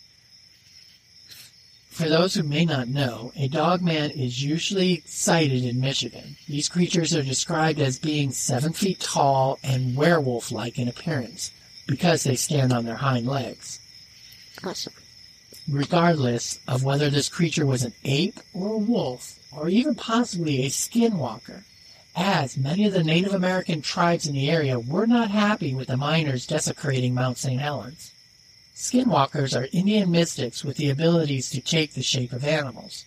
For 1.90 2.08
those 2.08 2.34
who 2.34 2.42
may 2.42 2.64
not 2.64 2.88
know, 2.88 3.30
a 3.36 3.46
dogman 3.46 4.10
is 4.10 4.42
usually 4.42 5.04
sighted 5.06 5.64
in 5.64 5.80
Michigan. 5.80 6.36
These 6.48 6.68
creatures 6.68 7.14
are 7.14 7.22
described 7.22 7.78
as 7.78 8.00
being 8.00 8.32
seven 8.32 8.72
feet 8.72 8.98
tall 8.98 9.60
and 9.62 9.94
werewolf 9.94 10.50
like 10.50 10.76
in 10.76 10.88
appearance 10.88 11.52
because 11.86 12.24
they 12.24 12.34
stand 12.34 12.72
on 12.72 12.84
their 12.84 12.96
hind 12.96 13.28
legs. 13.28 13.78
Awesome. 14.64 14.92
Regardless 15.68 16.58
of 16.68 16.84
whether 16.84 17.10
this 17.10 17.28
creature 17.28 17.66
was 17.66 17.82
an 17.82 17.94
ape 18.04 18.38
or 18.52 18.74
a 18.74 18.78
wolf, 18.78 19.38
or 19.52 19.68
even 19.68 19.94
possibly 19.94 20.62
a 20.62 20.68
skinwalker, 20.68 21.62
as 22.16 22.56
many 22.56 22.86
of 22.86 22.92
the 22.92 23.04
Native 23.04 23.34
American 23.34 23.82
tribes 23.82 24.26
in 24.26 24.34
the 24.34 24.50
area 24.50 24.78
were 24.78 25.06
not 25.06 25.30
happy 25.30 25.74
with 25.74 25.88
the 25.88 25.96
miners 25.96 26.46
desecrating 26.46 27.14
Mount 27.14 27.38
St. 27.38 27.60
Helens. 27.60 28.12
Skinwalkers 28.74 29.58
are 29.58 29.68
Indian 29.72 30.10
mystics 30.10 30.64
with 30.64 30.76
the 30.76 30.90
abilities 30.90 31.50
to 31.50 31.60
take 31.60 31.94
the 31.94 32.02
shape 32.02 32.32
of 32.32 32.44
animals. 32.44 33.04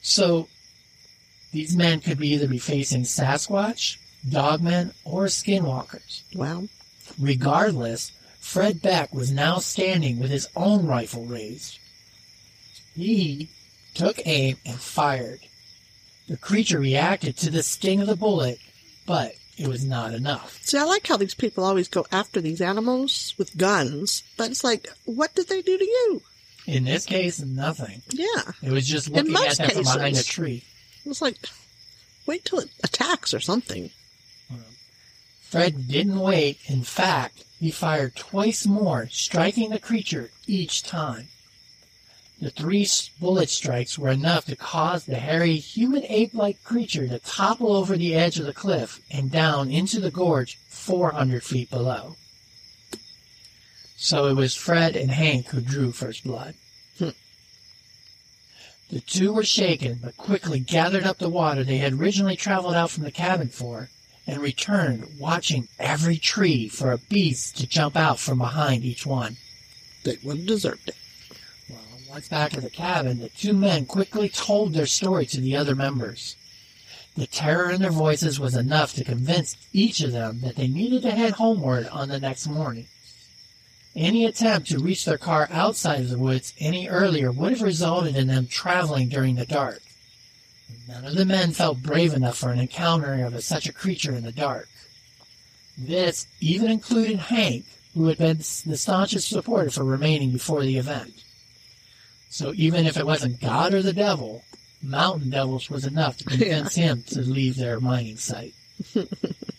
So, 0.00 0.48
these 1.52 1.76
men 1.76 2.00
could 2.00 2.18
be 2.18 2.28
either 2.34 2.46
be 2.46 2.58
facing 2.58 3.02
Sasquatch, 3.02 3.98
dogmen, 4.28 4.94
or 5.04 5.24
skinwalkers. 5.24 6.22
Well, 6.34 6.68
Regardless, 7.18 8.12
Fred 8.48 8.80
Beck 8.80 9.12
was 9.12 9.30
now 9.30 9.58
standing 9.58 10.18
with 10.18 10.30
his 10.30 10.48
own 10.56 10.86
rifle 10.86 11.26
raised. 11.26 11.78
He 12.96 13.50
took 13.92 14.26
aim 14.26 14.56
and 14.64 14.80
fired. 14.80 15.40
The 16.28 16.38
creature 16.38 16.80
reacted 16.80 17.36
to 17.36 17.50
the 17.50 17.62
sting 17.62 18.00
of 18.00 18.06
the 18.06 18.16
bullet, 18.16 18.58
but 19.04 19.34
it 19.58 19.68
was 19.68 19.84
not 19.84 20.14
enough. 20.14 20.62
see, 20.62 20.78
I 20.78 20.84
like 20.84 21.06
how 21.06 21.18
these 21.18 21.34
people 21.34 21.62
always 21.62 21.88
go 21.88 22.06
after 22.10 22.40
these 22.40 22.62
animals 22.62 23.34
with 23.36 23.58
guns, 23.58 24.22
but 24.38 24.50
it's 24.50 24.64
like, 24.64 24.88
what 25.04 25.34
did 25.34 25.48
they 25.48 25.60
do 25.60 25.76
to 25.76 25.84
you? 25.84 26.22
In 26.66 26.84
this 26.84 27.04
case, 27.04 27.40
nothing. 27.42 28.00
Yeah. 28.08 28.52
It 28.62 28.72
was 28.72 28.88
just 28.88 29.10
looking 29.10 29.34
at 29.34 29.58
them 29.58 29.70
from 29.72 29.82
behind 29.82 30.16
a 30.16 30.22
cases. 30.22 30.64
It 31.04 31.08
was 31.08 31.20
like, 31.20 31.36
wait 32.24 32.46
till 32.46 32.60
it 32.60 32.70
attacks 32.82 33.34
or 33.34 33.40
something. 33.40 33.90
Fred 35.50 35.88
didn't 35.88 36.20
wait. 36.20 36.58
In 36.66 36.82
fact, 36.82 37.44
he 37.58 37.70
fired 37.70 38.14
twice 38.14 38.66
more, 38.66 39.08
striking 39.10 39.70
the 39.70 39.78
creature 39.78 40.30
each 40.46 40.82
time. 40.82 41.28
The 42.38 42.50
three 42.50 42.86
bullet 43.18 43.48
strikes 43.48 43.98
were 43.98 44.10
enough 44.10 44.44
to 44.44 44.56
cause 44.56 45.06
the 45.06 45.16
hairy, 45.16 45.56
human 45.56 46.04
ape-like 46.04 46.62
creature 46.64 47.08
to 47.08 47.18
topple 47.20 47.72
over 47.72 47.96
the 47.96 48.14
edge 48.14 48.38
of 48.38 48.44
the 48.44 48.52
cliff 48.52 49.00
and 49.10 49.30
down 49.30 49.70
into 49.70 50.00
the 50.00 50.10
gorge 50.10 50.58
400 50.68 51.42
feet 51.42 51.70
below. 51.70 52.16
So 53.96 54.26
it 54.26 54.34
was 54.34 54.54
Fred 54.54 54.96
and 54.96 55.10
Hank 55.10 55.46
who 55.46 55.62
drew 55.62 55.92
first 55.92 56.24
blood. 56.24 56.56
Hmm. 56.98 57.16
The 58.90 59.00
two 59.00 59.32
were 59.32 59.44
shaken, 59.44 60.00
but 60.02 60.18
quickly 60.18 60.60
gathered 60.60 61.04
up 61.04 61.16
the 61.16 61.30
water 61.30 61.64
they 61.64 61.78
had 61.78 61.94
originally 61.94 62.36
traveled 62.36 62.74
out 62.74 62.90
from 62.90 63.04
the 63.04 63.10
cabin 63.10 63.48
for 63.48 63.88
and 64.28 64.42
returned, 64.42 65.08
watching 65.18 65.68
every 65.78 66.18
tree 66.18 66.68
for 66.68 66.92
a 66.92 66.98
beast 66.98 67.56
to 67.56 67.66
jump 67.66 67.96
out 67.96 68.20
from 68.20 68.36
behind 68.36 68.84
each 68.84 69.06
one. 69.06 69.38
They 70.04 70.18
would 70.22 70.36
have 70.36 70.46
deserved 70.46 70.90
it. 70.90 70.96
Well, 71.70 71.80
once 72.10 72.28
back 72.28 72.54
at 72.54 72.62
the 72.62 72.68
cabin, 72.68 73.20
the 73.20 73.30
two 73.30 73.54
men 73.54 73.86
quickly 73.86 74.28
told 74.28 74.74
their 74.74 74.86
story 74.86 75.24
to 75.26 75.40
the 75.40 75.56
other 75.56 75.74
members. 75.74 76.36
The 77.16 77.26
terror 77.26 77.70
in 77.70 77.80
their 77.80 77.90
voices 77.90 78.38
was 78.38 78.54
enough 78.54 78.92
to 78.94 79.02
convince 79.02 79.56
each 79.72 80.02
of 80.02 80.12
them 80.12 80.40
that 80.42 80.56
they 80.56 80.68
needed 80.68 81.02
to 81.02 81.10
head 81.10 81.32
homeward 81.32 81.88
on 81.88 82.10
the 82.10 82.20
next 82.20 82.46
morning. 82.46 82.86
Any 83.96 84.26
attempt 84.26 84.68
to 84.68 84.78
reach 84.78 85.06
their 85.06 85.18
car 85.18 85.48
outside 85.50 86.02
of 86.02 86.10
the 86.10 86.18
woods 86.18 86.52
any 86.60 86.86
earlier 86.86 87.32
would 87.32 87.52
have 87.52 87.62
resulted 87.62 88.14
in 88.14 88.28
them 88.28 88.46
traveling 88.46 89.08
during 89.08 89.36
the 89.36 89.46
dark. 89.46 89.80
None 90.88 91.04
of 91.04 91.14
the 91.14 91.24
men 91.24 91.52
felt 91.52 91.82
brave 91.82 92.14
enough 92.14 92.38
for 92.38 92.50
an 92.50 92.58
encounter 92.58 93.24
of 93.24 93.42
such 93.42 93.68
a 93.68 93.72
creature 93.72 94.14
in 94.14 94.24
the 94.24 94.32
dark. 94.32 94.68
This 95.76 96.26
even 96.40 96.70
included 96.70 97.18
Hank, 97.18 97.64
who 97.94 98.06
had 98.06 98.18
been 98.18 98.38
the 98.38 98.76
staunchest 98.76 99.28
supporter 99.28 99.70
for 99.70 99.84
remaining 99.84 100.32
before 100.32 100.62
the 100.62 100.78
event. 100.78 101.12
So 102.30 102.52
even 102.54 102.86
if 102.86 102.96
it 102.96 103.06
wasn't 103.06 103.40
God 103.40 103.74
or 103.74 103.82
the 103.82 103.92
devil, 103.92 104.44
mountain 104.82 105.30
devils 105.30 105.70
was 105.70 105.84
enough 105.84 106.16
to 106.18 106.24
convince 106.28 106.76
yeah. 106.76 106.84
him 106.84 107.02
to 107.08 107.20
leave 107.20 107.56
their 107.56 107.80
mining 107.80 108.16
site. 108.16 108.54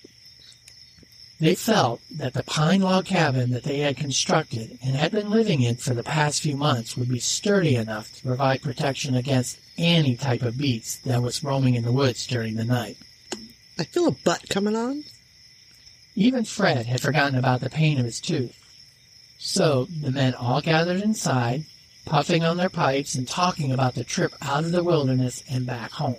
they 1.40 1.56
felt 1.56 2.02
that 2.12 2.34
the 2.34 2.44
pine 2.44 2.82
log 2.82 3.06
cabin 3.06 3.52
that 3.52 3.64
they 3.64 3.80
had 3.80 3.96
constructed 3.96 4.78
and 4.84 4.96
had 4.96 5.12
been 5.12 5.30
living 5.30 5.62
in 5.62 5.76
for 5.78 5.94
the 5.94 6.04
past 6.04 6.42
few 6.42 6.58
months 6.58 6.98
would 6.98 7.08
be 7.08 7.20
sturdy 7.20 7.76
enough 7.76 8.14
to 8.16 8.24
provide 8.24 8.62
protection 8.62 9.16
against 9.16 9.60
any 9.78 10.16
type 10.16 10.42
of 10.42 10.58
beast 10.58 11.06
that 11.06 11.22
was 11.22 11.44
roaming 11.44 11.76
in 11.76 11.84
the 11.84 11.94
woods 11.94 12.28
during 12.28 12.56
the 12.56 12.66
night. 12.66 12.98
I 13.78 13.86
feel 13.86 14.08
a 14.08 14.12
butt 14.12 14.50
coming 14.50 14.76
on. 14.76 15.06
Even 16.16 16.44
Fred 16.44 16.86
had 16.88 17.00
forgotten 17.00 17.40
about 17.40 17.62
the 17.62 17.70
pain 17.70 17.98
of 17.98 18.06
his 18.06 18.20
tooth. 18.20 18.58
So 19.38 19.86
the 19.86 20.12
men 20.12 20.34
all 20.34 20.60
gathered 20.60 21.02
inside, 21.02 21.64
puffing 22.04 22.44
on 22.44 22.58
their 22.58 22.70
pipes 22.70 23.16
and 23.16 23.26
talking 23.26 23.72
about 23.72 23.96
the 23.96 24.04
trip 24.04 24.34
out 24.42 24.66
of 24.66 24.74
the 24.74 24.84
wilderness 24.84 25.42
and 25.50 25.66
back 25.66 25.92
home. 25.92 26.18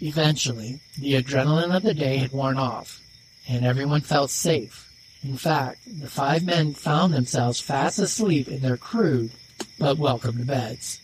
Eventually, 0.00 0.80
the 0.98 1.14
adrenaline 1.14 1.74
of 1.74 1.84
the 1.84 1.94
day 1.94 2.16
had 2.16 2.32
worn 2.32 2.58
off, 2.58 3.00
and 3.48 3.64
everyone 3.64 4.00
felt 4.00 4.30
safe. 4.30 4.90
In 5.22 5.36
fact, 5.36 5.80
the 5.86 6.08
five 6.08 6.44
men 6.44 6.74
found 6.74 7.14
themselves 7.14 7.60
fast 7.60 7.98
asleep 7.98 8.48
in 8.48 8.60
their 8.60 8.76
crude 8.76 9.30
but 9.78 9.98
welcome 9.98 10.44
beds. 10.44 11.00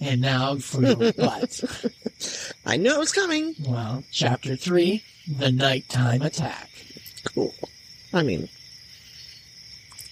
And 0.00 0.20
now 0.20 0.56
for 0.56 0.82
your 0.82 1.12
butt. 1.12 1.60
I 2.66 2.76
knew 2.76 2.92
it 2.92 2.98
was 2.98 3.12
coming. 3.12 3.54
Well, 3.66 4.04
chapter 4.12 4.54
three, 4.54 5.02
the 5.26 5.50
nighttime 5.50 6.22
attack. 6.22 6.68
Cool. 7.24 7.54
I 8.12 8.22
mean, 8.22 8.48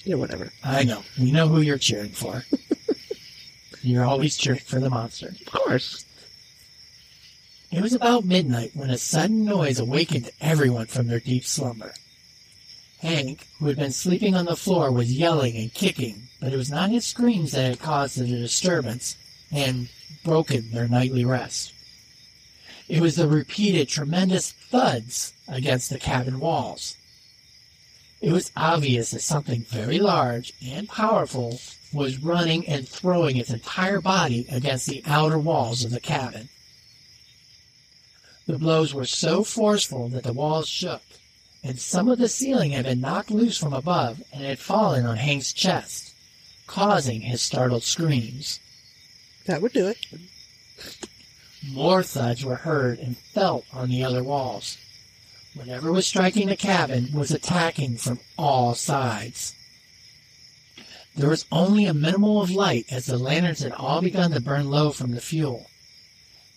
yeah, 0.05 0.17
whatever. 0.17 0.53
I 0.65 0.85
know. 0.85 1.03
We 1.19 1.31
know 1.31 1.49
who 1.49 1.61
you're 1.61 1.79
cheering 1.79 2.11
for. 2.11 2.45
you're 3.83 4.05
always 4.05 4.37
cheering 4.37 4.61
for 4.61 4.81
the 4.81 4.91
monster. 4.91 5.29
Of 5.29 5.47
course. 5.47 6.06
It 7.73 7.83
was 7.83 7.93
about 7.93 8.25
midnight 8.25 8.71
when 8.75 8.91
a 8.91 8.99
sudden 8.99 9.45
noise 9.45 9.81
awakened 9.81 10.31
everyone 10.41 10.87
from 10.87 11.09
their 11.09 11.21
deep 11.21 11.45
slumber. 11.45 11.95
Hank, 12.99 13.49
who 13.59 13.67
had 13.67 13.77
been 13.77 13.93
sleeping 13.93 14.35
on 14.35 14.45
the 14.45 14.57
floor, 14.57 14.93
was 14.93 15.13
yelling 15.13 15.57
and 15.57 15.75
kicking, 15.75 16.29
but 16.41 16.53
it 16.53 16.57
was 16.57 16.71
not 16.71 16.91
his 16.91 17.05
screams 17.05 17.53
that 17.53 17.69
had 17.69 17.81
caused 17.81 18.19
the 18.19 18.27
disturbance 18.27 19.17
and 19.51 19.89
broken 20.25 20.71
their 20.71 20.89
nightly 20.89 21.25
rest. 21.25 21.73
It 22.89 23.01
was 23.01 23.17
the 23.17 23.29
repeated 23.29 23.89
tremendous 23.89 24.53
thuds 24.53 25.33
against 25.49 25.91
the 25.91 25.99
cabin 25.99 26.39
walls. 26.39 26.97
It 28.23 28.33
was 28.33 28.53
obvious 28.57 29.11
that 29.11 29.23
something 29.23 29.63
very 29.63 29.99
large 29.99 30.53
and 30.65 30.89
powerful 30.89 31.61
was 31.93 32.23
running 32.23 32.67
and 32.67 32.89
throwing 32.89 33.37
its 33.37 33.51
entire 33.51 34.01
body 34.01 34.47
against 34.51 34.87
the 34.87 35.03
outer 35.05 35.39
walls 35.39 35.85
of 35.85 35.91
the 35.91 36.01
cabin. 36.01 36.49
The 38.47 38.59
blows 38.59 38.95
were 38.95 39.07
so 39.07 39.43
forceful 39.43 40.09
that 40.11 40.23
the 40.23 40.33
walls 40.33 40.69
shook, 40.69 41.03
and 41.65 41.81
some 41.81 42.09
of 42.09 42.19
the 42.19 42.29
ceiling 42.29 42.71
had 42.71 42.85
been 42.85 43.01
knocked 43.01 43.33
loose 43.33 43.59
from 43.59 43.73
above 43.73 44.23
and 44.33 44.45
had 44.45 44.61
fallen 44.61 45.05
on 45.05 45.17
Hank's 45.17 45.53
chest, 45.53 46.15
causing 46.69 47.23
his 47.23 47.43
startled 47.43 47.83
screams. 47.83 48.61
That 49.47 49.63
would 49.63 49.73
do 49.73 49.89
it. 49.89 49.99
More 51.69 52.05
thuds 52.05 52.45
were 52.45 52.57
heard 52.57 53.01
and 53.01 53.19
felt 53.19 53.65
on 53.73 53.89
the 53.89 54.05
other 54.05 54.23
walls. 54.23 54.79
Whatever 55.55 55.91
was 55.91 56.07
striking 56.07 56.47
the 56.47 56.57
cabin 56.57 57.09
was 57.13 57.33
attacking 57.33 57.97
from 57.97 58.21
all 58.39 58.75
sides. 58.75 59.57
There 61.17 61.31
was 61.31 61.47
only 61.51 61.87
a 61.87 61.95
minimal 61.95 62.43
of 62.43 62.51
light 62.51 62.87
as 62.93 63.07
the 63.07 63.19
lanterns 63.19 63.61
had 63.61 63.73
all 63.73 64.03
begun 64.03 64.31
to 64.33 64.41
burn 64.41 64.71
low 64.71 64.93
from 64.93 65.13
the 65.13 65.21
fuel. 65.21 65.69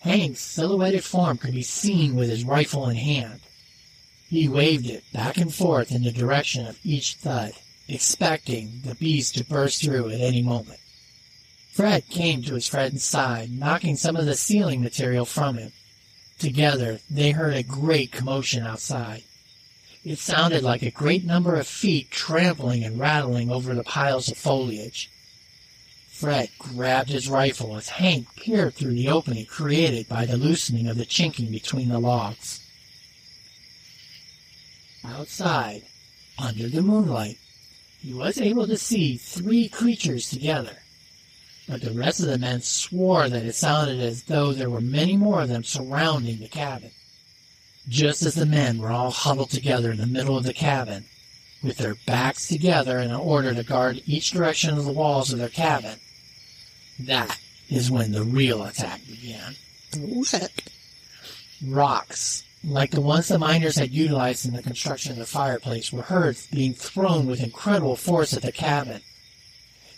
Hank's 0.00 0.40
silhouetted 0.40 1.04
form 1.04 1.36
could 1.38 1.54
be 1.54 1.62
seen 1.62 2.14
with 2.14 2.30
his 2.30 2.44
rifle 2.44 2.88
in 2.88 2.96
hand. 2.96 3.40
He 4.28 4.48
waved 4.48 4.86
it 4.86 5.04
back 5.12 5.36
and 5.36 5.54
forth 5.54 5.92
in 5.92 6.04
the 6.04 6.12
direction 6.12 6.66
of 6.66 6.78
each 6.82 7.14
thud, 7.14 7.52
expecting 7.86 8.80
the 8.84 8.94
beast 8.94 9.34
to 9.36 9.44
burst 9.44 9.82
through 9.82 10.08
at 10.10 10.20
any 10.20 10.42
moment. 10.42 10.78
Fred 11.72 12.08
came 12.08 12.42
to 12.42 12.54
his 12.54 12.68
friend's 12.68 13.04
side, 13.04 13.50
knocking 13.50 13.96
some 13.96 14.16
of 14.16 14.26
the 14.26 14.36
ceiling 14.36 14.82
material 14.82 15.24
from 15.24 15.58
him. 15.58 15.72
Together, 16.38 17.00
they 17.10 17.32
heard 17.32 17.54
a 17.54 17.62
great 17.62 18.10
commotion 18.10 18.64
outside. 18.64 19.22
It 20.02 20.18
sounded 20.18 20.62
like 20.62 20.82
a 20.82 20.90
great 20.90 21.24
number 21.24 21.56
of 21.56 21.66
feet 21.66 22.10
trampling 22.10 22.84
and 22.84 22.98
rattling 22.98 23.50
over 23.50 23.74
the 23.74 23.84
piles 23.84 24.30
of 24.30 24.38
foliage. 24.38 25.10
Fred 26.20 26.50
grabbed 26.58 27.08
his 27.08 27.28
rifle 27.28 27.76
as 27.76 27.88
Hank 27.88 28.28
peered 28.36 28.74
through 28.74 28.92
the 28.92 29.08
opening 29.08 29.46
created 29.46 30.06
by 30.06 30.26
the 30.26 30.36
loosening 30.36 30.86
of 30.86 30.98
the 30.98 31.06
chinking 31.06 31.50
between 31.50 31.88
the 31.88 31.98
logs. 31.98 32.60
Outside, 35.02 35.82
under 36.38 36.68
the 36.68 36.82
moonlight, 36.82 37.38
he 38.00 38.12
was 38.12 38.38
able 38.38 38.66
to 38.66 38.76
see 38.76 39.16
three 39.16 39.68
creatures 39.68 40.28
together 40.28 40.80
but 41.70 41.82
the 41.82 41.92
rest 41.92 42.18
of 42.18 42.26
the 42.26 42.36
men 42.36 42.60
swore 42.60 43.28
that 43.28 43.44
it 43.44 43.54
sounded 43.54 44.00
as 44.00 44.24
though 44.24 44.52
there 44.52 44.68
were 44.68 44.80
many 44.80 45.16
more 45.16 45.42
of 45.42 45.48
them 45.48 45.62
surrounding 45.62 46.40
the 46.40 46.48
cabin. 46.48 46.90
Just 47.88 48.22
as 48.22 48.34
the 48.34 48.44
men 48.44 48.78
were 48.78 48.90
all 48.90 49.12
huddled 49.12 49.50
together 49.50 49.92
in 49.92 49.98
the 49.98 50.06
middle 50.06 50.36
of 50.36 50.42
the 50.42 50.52
cabin, 50.52 51.04
with 51.62 51.76
their 51.76 51.94
backs 52.06 52.48
together 52.48 52.98
in 52.98 53.12
order 53.12 53.54
to 53.54 53.62
guard 53.62 54.02
each 54.04 54.32
direction 54.32 54.76
of 54.76 54.84
the 54.84 54.92
walls 54.92 55.32
of 55.32 55.38
their 55.38 55.48
cabin, 55.48 56.00
that 57.06 57.38
is 57.68 57.90
when 57.90 58.12
the 58.12 58.22
real 58.22 58.64
attack 58.64 59.00
began. 59.06 59.54
What? 59.98 60.50
Rocks, 61.66 62.44
like 62.64 62.90
the 62.90 63.00
ones 63.00 63.28
the 63.28 63.38
miners 63.38 63.76
had 63.76 63.90
utilized 63.90 64.46
in 64.46 64.54
the 64.54 64.62
construction 64.62 65.12
of 65.12 65.18
the 65.18 65.26
fireplace, 65.26 65.92
were 65.92 66.02
heard 66.02 66.36
being 66.52 66.74
thrown 66.74 67.26
with 67.26 67.42
incredible 67.42 67.96
force 67.96 68.34
at 68.34 68.42
the 68.42 68.52
cabin. 68.52 69.02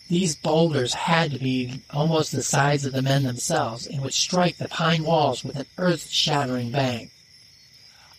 These 0.08 0.36
boulders 0.36 0.92
had 0.92 1.30
to 1.30 1.38
be 1.38 1.82
almost 1.90 2.32
the 2.32 2.42
size 2.42 2.84
of 2.84 2.92
the 2.92 3.02
men 3.02 3.22
themselves 3.22 3.86
and 3.86 4.02
would 4.02 4.12
strike 4.12 4.58
the 4.58 4.68
pine 4.68 5.04
walls 5.04 5.44
with 5.44 5.56
an 5.56 5.66
earth-shattering 5.78 6.70
bang. 6.70 7.10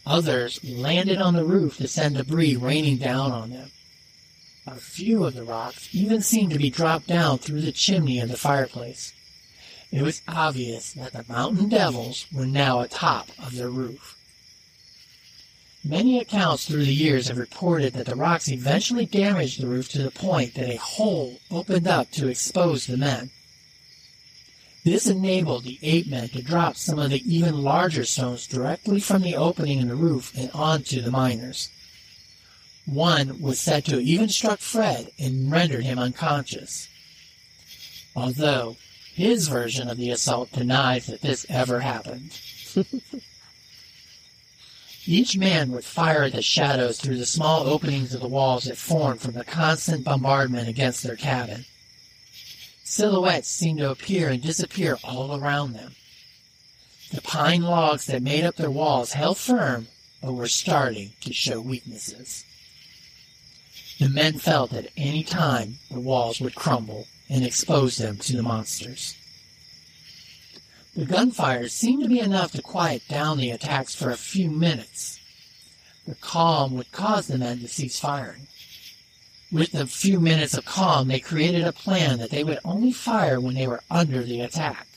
Others 0.06 0.64
landed 0.64 1.22
on 1.22 1.36
the 1.36 1.46
roof 1.46 1.78
to 1.78 1.88
send 1.88 2.16
debris 2.16 2.56
raining 2.56 2.98
down 2.98 3.32
on 3.32 3.52
them. 3.52 3.72
A 4.66 4.76
few 4.76 5.26
of 5.26 5.34
the 5.34 5.44
rocks 5.44 5.90
even 5.92 6.22
seemed 6.22 6.52
to 6.54 6.58
be 6.58 6.70
dropped 6.70 7.08
down 7.08 7.38
through 7.38 7.62
the 7.62 7.74
chimney 7.74 8.20
of 8.20 8.30
the 8.30 8.38
fireplace. 8.38 9.12
It 9.92 10.02
was 10.02 10.22
obvious 10.28 10.94
that 10.94 11.12
the 11.12 11.26
mountain 11.28 11.68
devils 11.68 12.26
were 12.32 12.46
now 12.46 12.80
atop 12.80 13.30
of 13.38 13.56
their 13.56 13.70
roof. 13.70 14.18
Many 15.84 16.18
accounts 16.18 16.66
through 16.66 16.86
the 16.86 16.94
years 16.94 17.28
have 17.28 17.38
reported 17.38 17.92
that 17.94 18.06
the 18.06 18.16
rocks 18.16 18.48
eventually 18.48 19.06
damaged 19.06 19.60
the 19.60 19.68
roof 19.68 19.90
to 19.90 20.02
the 20.02 20.12
point 20.12 20.54
that 20.54 20.70
a 20.70 20.78
hole 20.78 21.42
opened 21.52 21.86
up 21.86 22.10
to 22.12 22.30
expose 22.30 22.88
the 22.88 22.96
men. 22.96 23.32
This 24.86 25.08
enabled 25.08 25.66
the 25.66 25.80
ape 25.84 26.08
men 26.08 26.30
to 26.30 26.42
drop 26.42 26.78
some 26.78 27.00
of 27.00 27.10
the 27.10 27.22
even 27.30 27.64
larger 27.64 28.06
stones 28.06 28.48
directly 28.48 29.02
from 29.02 29.24
the 29.24 29.36
opening 29.36 29.80
in 29.80 29.90
the 29.90 29.96
roof 29.96 30.34
and 30.38 30.50
onto 30.52 31.02
the 31.02 31.12
miners. 31.12 31.70
One 32.86 33.42
was 33.42 33.60
said 33.60 33.86
to 33.86 33.92
have 33.92 34.02
even 34.02 34.30
struck 34.30 34.60
Fred 34.60 35.12
and 35.18 35.52
rendered 35.52 35.86
him 35.86 35.98
unconscious. 35.98 36.90
Although 38.16 38.78
his 39.14 39.48
version 39.48 39.90
of 39.90 39.98
the 39.98 40.10
assault 40.10 40.52
denies 40.52 41.06
that 41.06 41.22
this 41.22 41.46
ever 41.48 41.80
happened. 41.82 42.40
Each 45.06 45.38
man 45.38 45.72
would 45.72 45.86
fire 45.86 46.24
at 46.24 46.34
the 46.34 46.42
shadows 46.42 47.00
through 47.00 47.18
the 47.18 47.26
small 47.26 47.68
openings 47.68 48.14
of 48.14 48.22
the 48.22 48.28
walls 48.28 48.64
that 48.64 48.78
formed 48.78 49.22
from 49.22 49.34
the 49.34 49.44
constant 49.44 50.04
bombardment 50.04 50.68
against 50.68 51.04
their 51.04 51.16
cabin. 51.16 51.66
Silhouettes 52.84 53.50
seemed 53.50 53.80
to 53.80 53.92
appear 53.92 54.30
and 54.30 54.42
disappear 54.42 54.98
all 55.04 55.36
around 55.36 55.74
them. 55.74 55.96
The 57.12 57.22
pine 57.22 57.62
logs 57.64 58.06
that 58.06 58.24
made 58.24 58.44
up 58.44 58.56
their 58.56 58.72
walls 58.72 59.14
held 59.14 59.38
firm, 59.38 59.88
but 60.22 60.34
were 60.34 60.48
starting 60.48 61.14
to 61.22 61.34
show 61.34 61.62
weaknesses. 61.62 62.46
The 64.00 64.10
men 64.10 64.40
felt 64.40 64.72
that 64.72 64.86
at 64.86 64.92
any 64.98 65.24
time 65.24 65.78
the 65.90 66.00
walls 66.00 66.42
would 66.42 66.56
crumble 66.56 67.08
and 67.30 67.46
expose 67.46 67.98
them 67.98 68.18
to 68.18 68.36
the 68.36 68.44
monsters. 68.44 69.16
The 70.96 71.06
gunfire 71.06 71.68
seemed 71.70 72.04
to 72.04 72.10
be 72.10 72.20
enough 72.20 72.52
to 72.52 72.62
quiet 72.62 73.08
down 73.08 73.38
the 73.38 73.52
attacks 73.52 73.96
for 73.96 74.12
a 74.12 74.18
few 74.18 74.52
minutes. 74.52 75.20
The 76.06 76.16
calm 76.16 76.76
would 76.76 76.92
cause 76.92 77.28
the 77.28 77.38
men 77.38 77.60
to 77.60 77.68
cease 77.68 78.00
firing. 78.00 78.48
With 79.52 79.72
the 79.72 79.88
few 79.88 80.20
minutes 80.20 80.56
of 80.56 80.66
calm, 80.66 81.08
they 81.08 81.20
created 81.20 81.64
a 81.64 81.72
plan 81.72 82.20
that 82.20 82.32
they 82.32 82.44
would 82.44 82.60
only 82.66 82.92
fire 82.92 83.40
when 83.40 83.56
they 83.56 83.68
were 83.68 83.84
under 83.90 84.24
the 84.24 84.42
attack. 84.42 84.88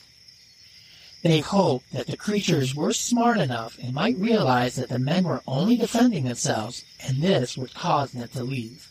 They 1.23 1.39
hoped 1.39 1.91
that 1.93 2.07
the 2.07 2.15
creatures 2.15 2.75
were 2.75 2.93
smart 2.93 3.37
enough 3.37 3.77
and 3.81 3.93
might 3.93 4.17
realize 4.17 4.75
that 4.75 4.89
the 4.89 4.99
men 4.99 5.23
were 5.23 5.41
only 5.47 5.75
defending 5.75 6.25
themselves, 6.25 6.85
and 7.05 7.21
this 7.21 7.57
would 7.57 7.73
cause 7.73 8.11
them 8.11 8.27
to 8.29 8.43
leave. 8.43 8.87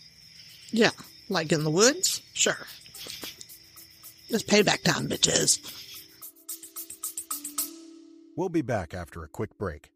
Yeah, 0.71 0.91
like 1.29 1.53
in 1.53 1.65
the 1.65 1.71
woods? 1.71 2.21
Sure. 2.35 2.67
It's 4.29 4.43
payback 4.43 4.83
time, 4.83 5.09
bitches. 5.09 5.61
We'll 8.37 8.49
be 8.49 8.63
back 8.63 8.93
after 8.93 9.23
a 9.23 9.29
quick 9.29 9.57
break. 9.57 9.91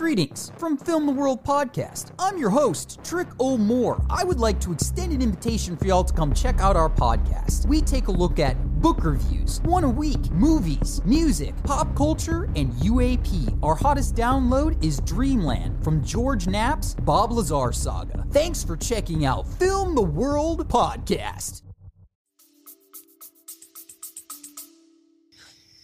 Greetings 0.00 0.50
from 0.56 0.78
Film 0.78 1.04
the 1.04 1.12
World 1.12 1.44
Podcast. 1.44 2.12
I'm 2.18 2.38
your 2.38 2.48
host, 2.48 3.00
Trick 3.04 3.28
O'More. 3.38 4.02
I 4.08 4.24
would 4.24 4.38
like 4.40 4.58
to 4.60 4.72
extend 4.72 5.12
an 5.12 5.20
invitation 5.20 5.76
for 5.76 5.84
y'all 5.84 6.04
to 6.04 6.14
come 6.14 6.32
check 6.32 6.58
out 6.58 6.74
our 6.74 6.88
podcast. 6.88 7.66
We 7.66 7.82
take 7.82 8.08
a 8.08 8.10
look 8.10 8.38
at 8.38 8.54
book 8.80 9.04
reviews, 9.04 9.60
one 9.60 9.84
a 9.84 9.88
week, 9.90 10.30
movies, 10.30 11.02
music, 11.04 11.54
pop 11.64 11.94
culture, 11.94 12.44
and 12.56 12.72
UAP. 12.74 13.58
Our 13.62 13.74
hottest 13.74 14.14
download 14.14 14.82
is 14.82 15.00
Dreamland 15.00 15.84
from 15.84 16.02
George 16.02 16.46
Knapp's 16.46 16.94
Bob 16.94 17.30
Lazar 17.32 17.70
saga. 17.70 18.24
Thanks 18.30 18.64
for 18.64 18.78
checking 18.78 19.26
out 19.26 19.46
Film 19.46 19.94
the 19.94 20.02
World 20.02 20.66
Podcast. 20.66 21.60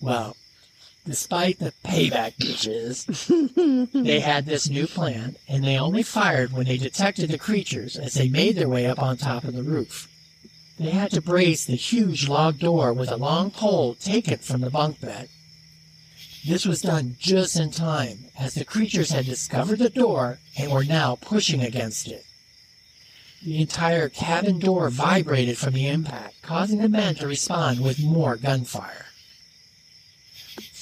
Well, 0.01 0.35
despite 1.07 1.59
the 1.59 1.73
payback 1.85 2.35
bitches, 2.37 3.07
they 4.05 4.21
had 4.21 4.45
this 4.45 4.69
new 4.69 4.87
plan, 4.87 5.37
and 5.49 5.65
they 5.65 5.79
only 5.79 6.03
fired 6.03 6.53
when 6.53 6.67
they 6.67 6.77
detected 6.77 7.31
the 7.31 7.39
creatures 7.39 7.97
as 7.97 8.15
they 8.15 8.29
made 8.29 8.57
their 8.57 8.69
way 8.69 8.87
up 8.87 9.01
on 9.01 9.17
top 9.17 9.45
of 9.45 9.55
the 9.55 9.63
roof. 9.63 10.09
They 10.79 10.91
had 10.91 11.13
to 11.13 11.23
brace 11.23 11.65
the 11.65 11.77
huge 11.77 12.29
log 12.29 12.59
door 12.59 12.93
with 12.93 13.11
a 13.11 13.17
long 13.17 13.51
pole 13.51 13.95
taken 13.95 14.39
from 14.39 14.61
the 14.61 14.71
bunk 14.71 15.01
bed. 15.01 15.29
This 16.47 16.67
was 16.67 16.83
done 16.83 17.17
just 17.19 17.59
in 17.59 17.71
time, 17.71 18.27
as 18.39 18.55
the 18.55 18.65
creatures 18.65 19.11
had 19.11 19.25
discovered 19.25 19.79
the 19.79 19.91
door 19.91 20.39
and 20.59 20.71
were 20.71 20.85
now 20.85 21.17
pushing 21.17 21.63
against 21.63 22.09
it. 22.09 22.25
The 23.43 23.61
entire 23.61 24.09
cabin 24.09 24.59
door 24.59 24.91
vibrated 24.91 25.57
from 25.57 25.75
the 25.75 25.89
impact, 25.89 26.43
causing 26.43 26.79
the 26.79 26.89
men 26.89 27.15
to 27.17 27.27
respond 27.27 27.81
with 27.81 28.03
more 28.03 28.37
gunfire. 28.37 29.06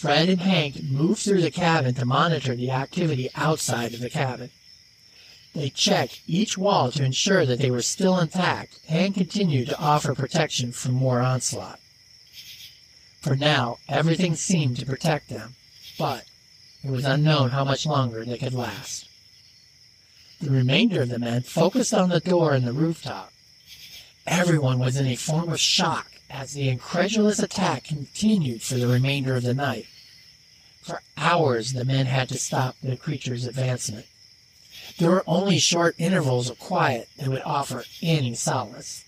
Fred 0.05 0.29
and 0.29 0.43
Hank 0.43 0.83
moved 0.83 1.23
through 1.23 1.41
the 1.41 1.51
cabin 1.51 1.95
to 1.95 2.05
monitor 2.05 2.55
the 2.55 2.71
activity 2.71 3.31
outside 3.35 3.95
of 3.95 4.01
the 4.01 4.11
cabin. 4.11 4.51
They 5.55 5.71
checked 5.71 6.21
each 6.27 6.59
wall 6.59 6.93
to 6.93 7.03
ensure 7.03 7.47
that 7.47 7.59
they 7.59 7.71
were 7.71 7.81
still 7.81 8.19
intact 8.19 8.81
and 8.87 9.15
continued 9.15 9.69
to 9.69 9.79
offer 9.79 10.15
protection 10.15 10.73
from 10.73 10.93
more 10.93 11.23
onslaught. 11.23 11.81
For 13.23 13.35
now, 13.35 13.79
everything 13.89 14.37
seemed 14.37 14.77
to 14.77 14.85
protect 14.85 15.31
them, 15.31 15.55
but 15.99 16.27
it 16.85 16.91
was 16.91 17.07
unknown 17.07 17.49
how 17.49 17.65
much 17.65 17.87
longer 17.87 18.27
they 18.27 18.37
could 18.37 18.53
last. 18.53 19.09
The 20.39 20.51
remainder 20.51 21.01
of 21.01 21.09
the 21.09 21.19
men 21.19 21.45
focused 21.45 21.95
on 21.95 22.11
the 22.11 22.21
door 22.21 22.53
and 22.53 22.67
the 22.67 22.75
rooftop. 22.75 23.33
Everyone 24.27 24.79
was 24.79 24.99
in 24.99 25.07
a 25.07 25.17
form 25.17 25.51
of 25.51 25.61
shock 25.61 26.11
as 26.29 26.53
the 26.53 26.69
incredulous 26.69 27.39
attack 27.39 27.85
continued 27.85 28.61
for 28.61 28.75
the 28.75 28.87
remainder 28.87 29.37
of 29.37 29.45
the 29.45 29.55
night. 29.55 29.87
For 30.85 31.01
hours, 31.17 31.73
the 31.73 31.87
men 31.87 32.05
had 32.05 32.29
to 32.29 32.37
stop 32.37 32.77
the 32.83 32.95
creature's 32.95 33.47
advancement. 33.47 34.05
There 34.99 35.09
were 35.11 35.25
only 35.27 35.59
short 35.59 35.95
intervals 35.97 36.51
of 36.51 36.59
quiet 36.59 37.09
that 37.17 37.29
would 37.29 37.41
offer 37.41 37.85
any 38.03 38.35
solace. 38.35 39.03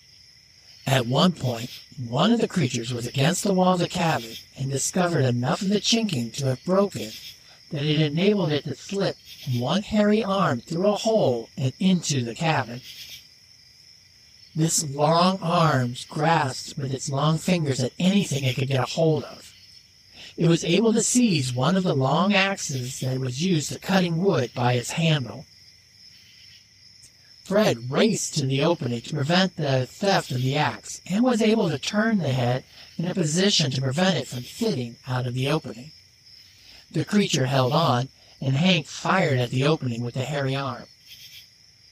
At 0.86 1.06
one 1.06 1.32
point, 1.32 1.68
one 1.98 2.32
of 2.32 2.40
the 2.40 2.48
creatures 2.48 2.94
was 2.94 3.06
against 3.06 3.42
the 3.42 3.52
wall 3.52 3.74
of 3.74 3.80
the 3.80 3.88
cabin 3.88 4.36
and 4.56 4.70
discovered 4.70 5.26
enough 5.26 5.60
of 5.60 5.68
the 5.68 5.80
chinking 5.80 6.30
to 6.30 6.46
have 6.46 6.64
broken 6.64 7.10
that 7.70 7.82
it 7.82 8.00
enabled 8.00 8.52
it 8.52 8.64
to 8.64 8.74
slip 8.74 9.18
one 9.52 9.82
hairy 9.82 10.24
arm 10.24 10.62
through 10.62 10.86
a 10.86 10.96
hole 10.96 11.50
and 11.58 11.74
into 11.78 12.24
the 12.24 12.34
cabin. 12.34 12.80
This 14.54 14.82
long 14.88 15.38
arm 15.42 15.96
grasped 16.08 16.78
with 16.78 16.94
its 16.94 17.10
long 17.10 17.36
fingers 17.36 17.80
at 17.80 17.92
anything 17.98 18.44
it 18.44 18.56
could 18.56 18.68
get 18.68 18.80
a 18.80 18.94
hold 18.94 19.24
of. 19.24 19.52
It 20.36 20.48
was 20.48 20.64
able 20.64 20.92
to 20.92 21.02
seize 21.02 21.54
one 21.54 21.76
of 21.76 21.82
the 21.82 21.94
long 21.94 22.34
axes 22.34 23.00
that 23.00 23.18
was 23.18 23.42
used 23.42 23.72
for 23.72 23.78
cutting 23.78 24.18
wood 24.18 24.50
by 24.54 24.74
its 24.74 24.92
handle. 24.92 25.46
Fred 27.44 27.90
raced 27.90 28.34
to 28.34 28.46
the 28.46 28.62
opening 28.62 29.00
to 29.00 29.14
prevent 29.14 29.56
the 29.56 29.86
theft 29.86 30.30
of 30.32 30.42
the 30.42 30.56
axe 30.56 31.00
and 31.06 31.24
was 31.24 31.40
able 31.40 31.70
to 31.70 31.78
turn 31.78 32.18
the 32.18 32.32
head 32.32 32.64
in 32.98 33.06
a 33.06 33.14
position 33.14 33.70
to 33.70 33.80
prevent 33.80 34.16
it 34.16 34.26
from 34.26 34.42
fitting 34.42 34.96
out 35.06 35.26
of 35.26 35.32
the 35.32 35.48
opening. 35.48 35.92
The 36.90 37.04
creature 37.04 37.46
held 37.46 37.72
on, 37.72 38.08
and 38.40 38.56
Hank 38.56 38.86
fired 38.86 39.38
at 39.38 39.50
the 39.50 39.64
opening 39.64 40.02
with 40.02 40.14
the 40.14 40.24
hairy 40.24 40.54
arm. 40.54 40.84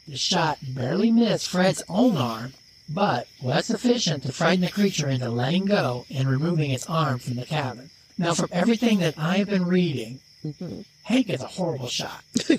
The 0.07 0.18
shot 0.18 0.59
barely 0.62 1.11
missed 1.11 1.48
Fred's 1.48 1.83
own 1.88 2.16
arm, 2.18 2.52
but 2.88 3.26
was 3.40 3.66
sufficient 3.66 4.24
to 4.24 4.33
frighten 4.33 4.61
the 4.61 4.70
creature 4.70 5.09
into 5.09 5.30
letting 5.30 5.64
go 5.64 6.04
and 6.11 6.28
removing 6.28 6.72
its 6.72 6.87
arm 6.87 7.18
from 7.18 7.37
the 7.37 7.46
cabin. 7.46 7.90
Now, 8.18 8.35
from 8.35 8.48
everything 8.53 8.98
that 9.00 9.18
I 9.18 9.38
have 9.38 9.48
been 9.48 9.66
reading, 9.66 10.20
hmm 10.42 10.81
Hank 11.03 11.29
is 11.31 11.42
a 11.42 11.46
horrible 11.46 11.88
shot. 11.88 12.22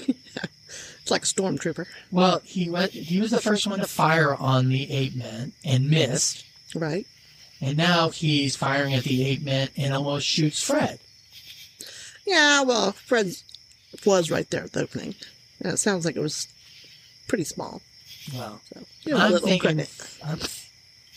It's 1.01 1.11
like 1.11 1.21
a 1.21 1.25
stormtrooper, 1.27 1.85
Well, 2.11 2.41
he 2.43 2.67
went. 2.67 2.91
He 2.91 3.21
was 3.21 3.29
the 3.29 3.39
first 3.39 3.67
one 3.67 3.77
to 3.79 3.85
fire 3.87 4.33
on 4.33 4.69
the 4.69 4.91
ape 4.91 5.15
men 5.15 5.51
and 5.63 5.87
missed, 5.87 6.43
right? 6.73 7.05
and 7.61 7.77
now 7.77 8.09
he's 8.09 8.55
firing 8.55 8.95
at 8.95 9.03
the 9.03 9.23
ape 9.23 9.43
men 9.43 9.69
and 9.77 9.93
almost 9.93 10.25
shoots 10.25 10.63
Fred. 10.63 10.97
Yeah, 12.25 12.63
well, 12.63 12.91
Fred 12.93 13.35
was 14.03 14.31
right 14.31 14.49
there 14.49 14.63
at 14.63 14.73
the 14.73 14.81
opening. 14.81 15.13
And 15.59 15.73
it 15.73 15.77
sounds 15.77 16.05
like 16.05 16.15
it 16.15 16.21
was 16.21 16.47
pretty 17.27 17.43
small. 17.43 17.83
Well, 18.33 18.59
So, 18.73 18.79
give 19.03 19.13
him 19.13 19.21
a 19.21 19.25
I'm 19.25 19.31
little 19.31 19.47
thinking. 19.47 19.85
I'm, 20.25 20.39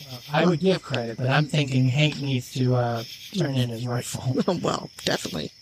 well, 0.06 0.20
I 0.32 0.46
would 0.46 0.60
give 0.60 0.82
credit, 0.82 1.16
but 1.16 1.28
I'm 1.28 1.46
thinking 1.46 1.88
Hank 1.88 2.20
needs 2.20 2.52
to 2.54 2.74
uh, 2.74 3.04
turn 3.36 3.56
in 3.56 3.68
his 3.70 3.86
rifle. 3.86 4.42
well, 4.62 4.90
definitely. 5.04 5.52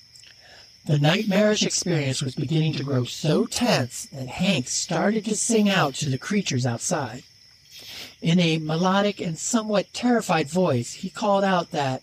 The 0.87 0.99
nightmarish 0.99 1.64
experience 1.64 2.22
was 2.22 2.37
beginning 2.37 2.75
to 2.75 2.85
grow 2.85 3.05
so 3.05 3.46
tense 3.46 4.07
that 4.12 4.29
Hank 4.29 4.68
started 4.68 5.25
to 5.25 5.35
sing 5.35 5.68
out 5.68 5.94
to 5.96 6.09
the 6.09 6.18
creatures 6.18 6.64
outside. 6.64 7.25
In 8.22 8.38
a 8.38 8.59
melodic 8.59 9.20
and 9.20 9.37
somewhat 9.37 9.92
terrified 9.92 10.49
voice, 10.49 10.94
he 10.94 11.11
called 11.11 11.42
out 11.42 11.72
that, 11.72 12.03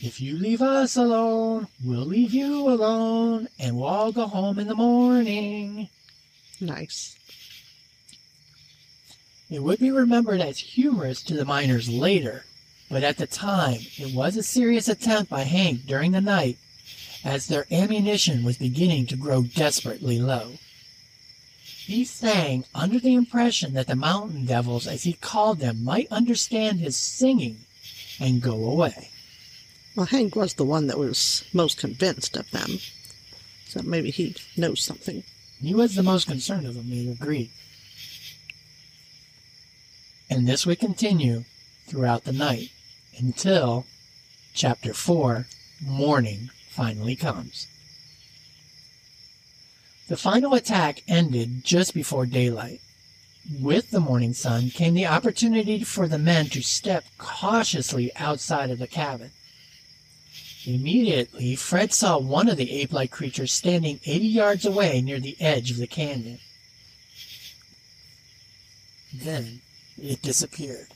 If 0.00 0.20
you 0.20 0.38
leave 0.38 0.62
us 0.62 0.96
alone, 0.96 1.66
we'll 1.84 2.06
leave 2.06 2.32
you 2.32 2.68
alone, 2.68 3.48
and 3.58 3.76
we'll 3.76 3.88
all 3.88 4.12
go 4.12 4.26
home 4.26 4.58
in 4.60 4.68
the 4.68 4.74
morning. 4.76 5.88
Nice. 6.60 7.16
It 9.48 9.62
would 9.62 9.78
be 9.78 9.92
remembered 9.92 10.40
as 10.40 10.58
humorous 10.58 11.22
to 11.22 11.34
the 11.34 11.44
miners 11.44 11.88
later, 11.88 12.44
but 12.90 13.04
at 13.04 13.16
the 13.16 13.26
time 13.26 13.80
it 13.96 14.12
was 14.12 14.36
a 14.36 14.42
serious 14.42 14.88
attempt 14.88 15.30
by 15.30 15.42
Hank 15.42 15.86
during 15.86 16.12
the 16.12 16.20
night 16.20 16.58
as 17.24 17.46
their 17.46 17.66
ammunition 17.70 18.42
was 18.42 18.58
beginning 18.58 19.06
to 19.06 19.16
grow 19.16 19.42
desperately 19.42 20.18
low. 20.18 20.52
He 21.62 22.04
sang 22.04 22.64
under 22.74 22.98
the 22.98 23.14
impression 23.14 23.74
that 23.74 23.86
the 23.86 23.94
mountain 23.94 24.46
devils, 24.46 24.88
as 24.88 25.04
he 25.04 25.12
called 25.12 25.60
them, 25.60 25.84
might 25.84 26.10
understand 26.10 26.80
his 26.80 26.96
singing 26.96 27.58
and 28.18 28.42
go 28.42 28.64
away. 28.64 29.10
Well, 29.94 30.06
Hank 30.06 30.34
was 30.34 30.54
the 30.54 30.64
one 30.64 30.88
that 30.88 30.98
was 30.98 31.44
most 31.52 31.78
convinced 31.78 32.36
of 32.36 32.50
them. 32.50 32.80
So 33.68 33.82
maybe 33.82 34.10
he 34.10 34.34
knows 34.56 34.80
something. 34.80 35.22
He 35.62 35.74
was 35.74 35.94
the 35.94 36.02
most 36.02 36.26
concerned 36.26 36.66
of 36.66 36.74
them, 36.74 36.86
he 36.86 37.08
agreed. 37.08 37.50
And 40.28 40.46
this 40.46 40.66
would 40.66 40.80
continue 40.80 41.44
throughout 41.86 42.24
the 42.24 42.32
night 42.32 42.70
until 43.18 43.86
chapter 44.54 44.92
4, 44.92 45.46
morning, 45.80 46.50
finally 46.70 47.16
comes. 47.16 47.66
The 50.08 50.16
final 50.16 50.54
attack 50.54 51.02
ended 51.08 51.64
just 51.64 51.94
before 51.94 52.26
daylight. 52.26 52.80
With 53.60 53.90
the 53.90 54.00
morning 54.00 54.34
sun 54.34 54.70
came 54.70 54.94
the 54.94 55.06
opportunity 55.06 55.84
for 55.84 56.08
the 56.08 56.18
men 56.18 56.46
to 56.46 56.62
step 56.62 57.04
cautiously 57.18 58.10
outside 58.16 58.70
of 58.70 58.78
the 58.78 58.86
cabin. 58.86 59.30
Immediately, 60.64 61.54
Fred 61.54 61.92
saw 61.92 62.18
one 62.18 62.48
of 62.48 62.56
the 62.56 62.72
ape 62.72 62.92
like 62.92 63.12
creatures 63.12 63.52
standing 63.52 64.00
80 64.04 64.26
yards 64.26 64.66
away 64.66 65.00
near 65.00 65.20
the 65.20 65.36
edge 65.40 65.70
of 65.70 65.76
the 65.76 65.86
canyon. 65.86 66.40
Then 69.14 69.62
it 70.00 70.22
disappeared. 70.22 70.88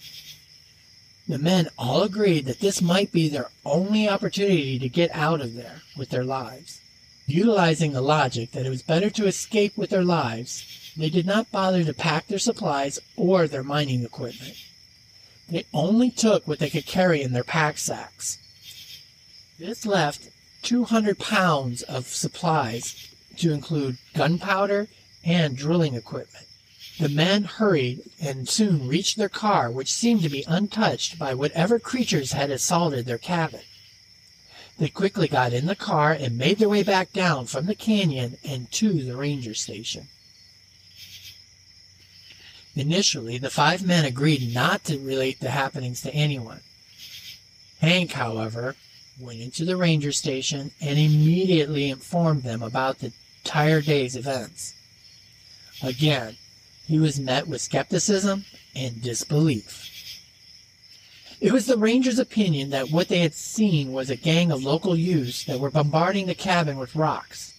The 1.28 1.38
men 1.38 1.68
all 1.78 2.02
agreed 2.02 2.46
that 2.46 2.60
this 2.60 2.82
might 2.82 3.12
be 3.12 3.28
their 3.28 3.50
only 3.64 4.08
opportunity 4.08 4.78
to 4.78 4.88
get 4.88 5.14
out 5.14 5.40
of 5.40 5.54
there 5.54 5.82
with 5.96 6.10
their 6.10 6.24
lives. 6.24 6.80
Utilizing 7.26 7.92
the 7.92 8.00
logic 8.00 8.50
that 8.50 8.66
it 8.66 8.70
was 8.70 8.82
better 8.82 9.10
to 9.10 9.26
escape 9.26 9.76
with 9.76 9.90
their 9.90 10.04
lives, 10.04 10.92
they 10.96 11.08
did 11.08 11.26
not 11.26 11.52
bother 11.52 11.84
to 11.84 11.94
pack 11.94 12.26
their 12.26 12.40
supplies 12.40 12.98
or 13.16 13.46
their 13.46 13.62
mining 13.62 14.04
equipment. 14.04 14.56
They 15.48 15.66
only 15.72 16.10
took 16.10 16.48
what 16.48 16.58
they 16.58 16.70
could 16.70 16.86
carry 16.86 17.22
in 17.22 17.32
their 17.32 17.44
pack 17.44 17.78
sacks. 17.78 18.38
This 19.58 19.86
left 19.86 20.30
200 20.62 21.18
pounds 21.18 21.82
of 21.82 22.06
supplies 22.06 23.14
to 23.36 23.52
include 23.52 23.98
gunpowder 24.14 24.88
and 25.24 25.56
drilling 25.56 25.94
equipment. 25.94 26.46
The 27.00 27.08
men 27.08 27.44
hurried 27.44 28.02
and 28.20 28.46
soon 28.46 28.86
reached 28.86 29.16
their 29.16 29.30
car, 29.30 29.70
which 29.70 29.90
seemed 29.90 30.20
to 30.20 30.28
be 30.28 30.44
untouched 30.46 31.18
by 31.18 31.32
whatever 31.32 31.78
creatures 31.78 32.32
had 32.32 32.50
assaulted 32.50 33.06
their 33.06 33.16
cabin. 33.16 33.62
They 34.78 34.90
quickly 34.90 35.26
got 35.26 35.54
in 35.54 35.64
the 35.64 35.74
car 35.74 36.12
and 36.12 36.36
made 36.36 36.58
their 36.58 36.68
way 36.68 36.82
back 36.82 37.14
down 37.14 37.46
from 37.46 37.64
the 37.64 37.74
canyon 37.74 38.36
and 38.44 38.70
to 38.72 39.02
the 39.02 39.16
ranger 39.16 39.54
station. 39.54 40.08
Initially, 42.76 43.38
the 43.38 43.48
five 43.48 43.82
men 43.82 44.04
agreed 44.04 44.52
not 44.52 44.84
to 44.84 44.98
relate 44.98 45.40
the 45.40 45.52
happenings 45.52 46.02
to 46.02 46.12
anyone. 46.12 46.60
Hank, 47.80 48.12
however, 48.12 48.76
went 49.18 49.40
into 49.40 49.64
the 49.64 49.78
ranger 49.78 50.12
station 50.12 50.72
and 50.82 50.98
immediately 50.98 51.88
informed 51.88 52.42
them 52.42 52.62
about 52.62 52.98
the 52.98 53.12
entire 53.42 53.80
day's 53.80 54.16
events. 54.16 54.74
Again, 55.82 56.36
he 56.90 56.98
was 56.98 57.20
met 57.20 57.46
with 57.46 57.60
skepticism 57.60 58.44
and 58.74 59.00
disbelief. 59.00 59.88
It 61.40 61.52
was 61.52 61.66
the 61.66 61.78
ranger's 61.78 62.18
opinion 62.18 62.70
that 62.70 62.90
what 62.90 63.06
they 63.06 63.20
had 63.20 63.32
seen 63.32 63.92
was 63.92 64.10
a 64.10 64.16
gang 64.16 64.50
of 64.50 64.64
local 64.64 64.96
youths 64.96 65.44
that 65.44 65.60
were 65.60 65.70
bombarding 65.70 66.26
the 66.26 66.34
cabin 66.34 66.78
with 66.78 66.96
rocks, 66.96 67.54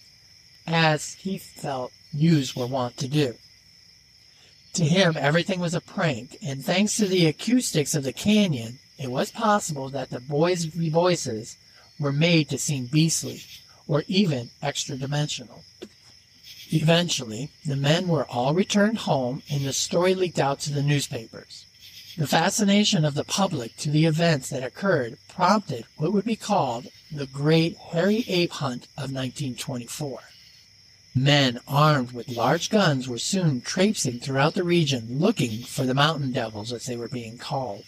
as 0.66 1.14
he 1.14 1.38
felt 1.38 1.92
youths 2.12 2.54
were 2.54 2.66
wont 2.66 2.98
to 2.98 3.08
do. 3.08 3.36
To 4.74 4.84
him, 4.84 5.16
everything 5.16 5.60
was 5.60 5.72
a 5.72 5.80
prank, 5.80 6.36
and 6.42 6.62
thanks 6.62 6.96
to 6.96 7.06
the 7.06 7.24
acoustics 7.24 7.94
of 7.94 8.04
the 8.04 8.12
canyon, 8.12 8.80
it 8.98 9.10
was 9.10 9.30
possible 9.30 9.88
that 9.88 10.10
the 10.10 10.20
boys' 10.20 10.66
voices 10.66 11.56
were 11.98 12.12
made 12.12 12.50
to 12.50 12.58
seem 12.58 12.84
beastly 12.84 13.40
or 13.88 14.04
even 14.08 14.50
extra 14.60 14.98
dimensional. 14.98 15.64
Eventually, 16.74 17.50
the 17.66 17.76
men 17.76 18.08
were 18.08 18.24
all 18.24 18.54
returned 18.54 18.98
home 18.98 19.42
and 19.50 19.66
the 19.66 19.74
story 19.74 20.14
leaked 20.14 20.38
out 20.38 20.58
to 20.60 20.72
the 20.72 20.82
newspapers. 20.82 21.66
The 22.16 22.26
fascination 22.26 23.04
of 23.04 23.14
the 23.14 23.24
public 23.24 23.76
to 23.78 23.90
the 23.90 24.06
events 24.06 24.48
that 24.48 24.64
occurred 24.64 25.18
prompted 25.28 25.84
what 25.96 26.14
would 26.14 26.24
be 26.24 26.36
called 26.36 26.88
the 27.10 27.26
Great 27.26 27.76
Hairy 27.76 28.24
Ape 28.26 28.52
Hunt 28.52 28.84
of 28.96 29.12
1924. 29.12 30.20
Men 31.14 31.60
armed 31.68 32.12
with 32.12 32.28
large 32.28 32.70
guns 32.70 33.06
were 33.06 33.18
soon 33.18 33.60
traipsing 33.60 34.18
throughout 34.18 34.54
the 34.54 34.64
region 34.64 35.18
looking 35.18 35.62
for 35.64 35.84
the 35.84 35.92
mountain 35.92 36.32
devils 36.32 36.72
as 36.72 36.86
they 36.86 36.96
were 36.96 37.08
being 37.08 37.36
called. 37.36 37.84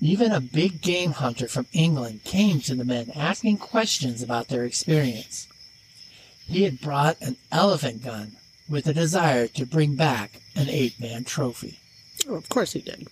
Even 0.00 0.32
a 0.32 0.40
big 0.40 0.80
game 0.80 1.12
hunter 1.12 1.46
from 1.46 1.66
England 1.74 2.24
came 2.24 2.62
to 2.62 2.74
the 2.74 2.84
men 2.86 3.10
asking 3.14 3.58
questions 3.58 4.22
about 4.22 4.48
their 4.48 4.64
experience. 4.64 5.46
He 6.48 6.62
had 6.62 6.80
brought 6.80 7.20
an 7.20 7.36
elephant 7.50 8.04
gun 8.04 8.36
with 8.68 8.86
a 8.86 8.94
desire 8.94 9.48
to 9.48 9.66
bring 9.66 9.96
back 9.96 10.40
an 10.54 10.68
ape 10.68 11.00
man 11.00 11.24
trophy. 11.24 11.80
Oh, 12.28 12.34
of 12.34 12.48
course 12.48 12.72
he 12.72 12.80
did. 12.80 13.08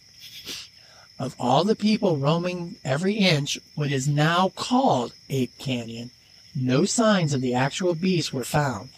Of 1.18 1.34
all 1.38 1.64
the 1.64 1.74
people 1.74 2.16
roaming 2.16 2.76
every 2.84 3.14
inch 3.14 3.58
what 3.74 3.90
is 3.90 4.06
now 4.06 4.50
called 4.50 5.14
Ape 5.30 5.56
Canyon, 5.58 6.10
no 6.54 6.84
signs 6.84 7.34
of 7.34 7.40
the 7.40 7.54
actual 7.54 7.94
beast 7.94 8.32
were 8.32 8.44
found. 8.44 8.90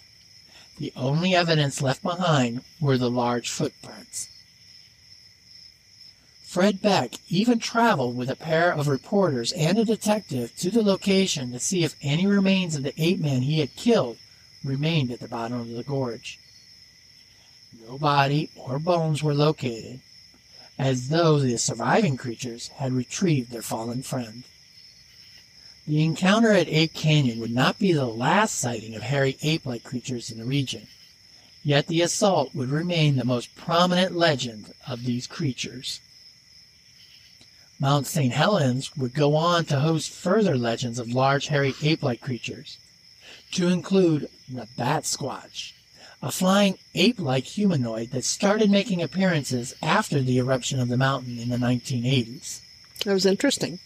The 0.79 0.92
only 0.96 1.35
evidence 1.35 1.81
left 1.81 2.03
behind 2.03 2.62
were 2.79 2.99
the 2.99 3.11
large 3.11 3.49
footprints. 3.49 4.29
Fred 6.42 6.83
Beck 6.83 7.14
even 7.29 7.59
traveled 7.59 8.16
with 8.16 8.31
a 8.31 8.37
pair 8.37 8.72
of 8.72 8.87
reporters 8.87 9.53
and 9.53 9.79
a 9.79 9.85
detective 9.85 10.55
to 10.57 10.70
the 10.70 10.83
location 10.83 11.53
to 11.53 11.59
see 11.59 11.85
if 11.85 11.96
any 12.03 12.27
remains 12.27 12.77
of 12.77 12.83
the 12.83 12.94
ape 13.03 13.20
man 13.20 13.42
he 13.42 13.61
had 13.61 13.75
killed 13.77 14.18
remained 14.66 15.11
at 15.11 15.20
the 15.20 15.29
bottom 15.29 15.61
of 15.61 15.68
the 15.68 15.83
gorge. 15.83 16.38
No 17.87 17.98
body 17.98 18.50
or 18.57 18.79
bones 18.79 19.22
were 19.22 19.35
located, 19.35 20.00
as 20.79 21.09
though 21.09 21.38
the 21.38 21.57
surviving 21.57 22.16
creatures 22.16 22.68
had 22.68 22.92
retrieved 22.92 23.50
their 23.50 23.62
fallen 23.62 24.02
friend. 24.02 24.44
The 25.87 26.02
encounter 26.02 26.50
at 26.50 26.68
Ape 26.68 26.94
Canyon 26.94 27.38
would 27.38 27.52
not 27.52 27.79
be 27.79 27.92
the 27.92 28.07
last 28.07 28.59
sighting 28.59 28.94
of 28.96 29.02
hairy 29.02 29.37
ape-like 29.42 29.85
creatures 29.85 30.31
in 30.31 30.38
the 30.38 30.44
region, 30.44 30.88
yet 31.62 31.87
the 31.87 32.02
assault 32.02 32.55
would 32.55 32.70
remain 32.70 33.16
the 33.16 33.24
most 33.24 33.55
prominent 33.55 34.16
legend 34.16 34.74
of 34.88 35.05
these 35.05 35.26
creatures. 35.29 36.00
Mount 37.79 38.07
St. 38.07 38.33
Helens 38.33 38.96
would 38.96 39.14
go 39.14 39.37
on 39.37 39.64
to 39.66 39.81
host 39.81 40.11
further 40.11 40.57
legends 40.57 40.98
of 40.98 41.12
large 41.12 41.48
hairy 41.48 41.74
ape-like 41.83 42.20
creatures, 42.20 42.79
to 43.52 43.68
include 43.68 44.28
the 44.48 44.68
Bat 44.76 45.04
Squatch, 45.04 45.72
a 46.22 46.30
flying 46.30 46.78
ape-like 46.94 47.44
humanoid 47.44 48.11
that 48.11 48.24
started 48.24 48.70
making 48.70 49.02
appearances 49.02 49.74
after 49.82 50.20
the 50.20 50.38
eruption 50.38 50.80
of 50.80 50.88
the 50.88 50.96
mountain 50.96 51.38
in 51.38 51.48
the 51.48 51.56
1980s. 51.56 52.61
That 53.04 53.14
was 53.14 53.26
interesting. 53.26 53.78